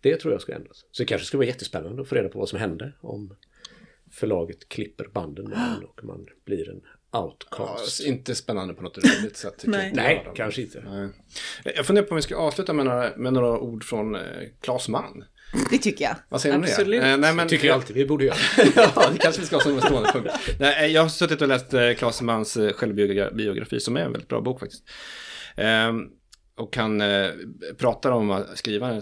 [0.00, 0.86] Det tror jag ska ändras.
[0.90, 3.34] Så det kanske skulle vara jättespännande att få reda på vad som hände om
[4.10, 5.46] förlaget klipper banden
[5.88, 6.82] och man blir en
[7.12, 8.00] outcast.
[8.00, 9.64] Ja, inte spännande på något roligt sätt.
[9.66, 9.92] Nej.
[9.94, 10.84] Nej, kanske inte.
[10.86, 11.08] Nej.
[11.76, 14.20] Jag funderar på om vi ska avsluta med några, med några ord från eh,
[14.60, 15.24] Claes Mann.
[15.70, 16.16] Det tycker jag.
[16.28, 16.72] Vad säger du om det?
[16.72, 17.02] Absolut.
[17.02, 18.36] Eh, nej, men, tycker jag alltid vi borde göra.
[18.76, 20.30] ja, det kanske vi ska ha som en stående punkt.
[20.60, 24.12] Nej, eh, jag har suttit och läst eh, Claes Manns eh, självbiografi som är en
[24.12, 24.84] väldigt bra bok faktiskt.
[25.56, 26.08] Ehm,
[26.56, 27.30] och han eh,
[27.78, 29.00] pratar om att skriva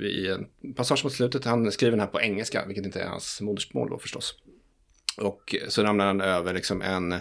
[0.00, 1.44] i en passage mot slutet.
[1.44, 4.34] Han skriver den här på engelska, vilket inte är hans modersmål då förstås.
[5.20, 7.14] Och så ramlar han över liksom en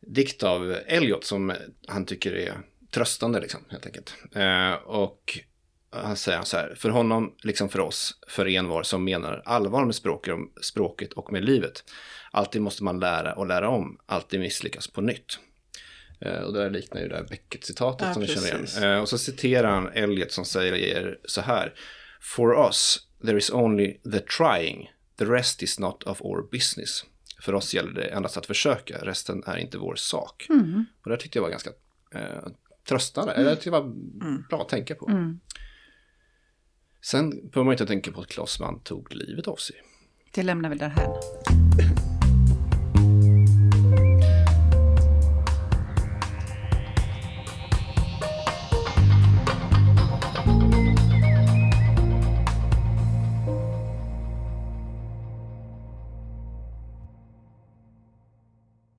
[0.00, 1.52] dikt av Eliot som
[1.88, 2.60] han tycker är
[2.90, 4.14] tröstande liksom, helt enkelt.
[4.34, 5.38] Eh, och
[5.90, 9.94] han säger så här, för honom, liksom för oss, för envar som menar allvar med
[10.60, 11.84] språket, och med livet.
[12.30, 15.38] Alltid måste man lära och lära om, alltid misslyckas på nytt.
[16.20, 18.92] Eh, och det där liknar ju det där Beckett-citatet Ja, som vi känner igen.
[18.92, 21.74] Eh, och så citerar han Eliot som säger så här.
[22.20, 27.04] For us, there is only the trying, the rest is not of our business.
[27.40, 30.46] För oss gäller det endast att försöka, resten är inte vår sak.
[31.04, 31.70] Och det tyckte jag var ganska
[32.14, 32.46] eh,
[32.88, 33.92] tröstande, eller det var
[34.48, 35.06] bra att tänka på.
[37.02, 39.76] Sen behöver man inte tänka på att Mann tog livet av sig.
[40.34, 41.10] Det lämnar vi därhän.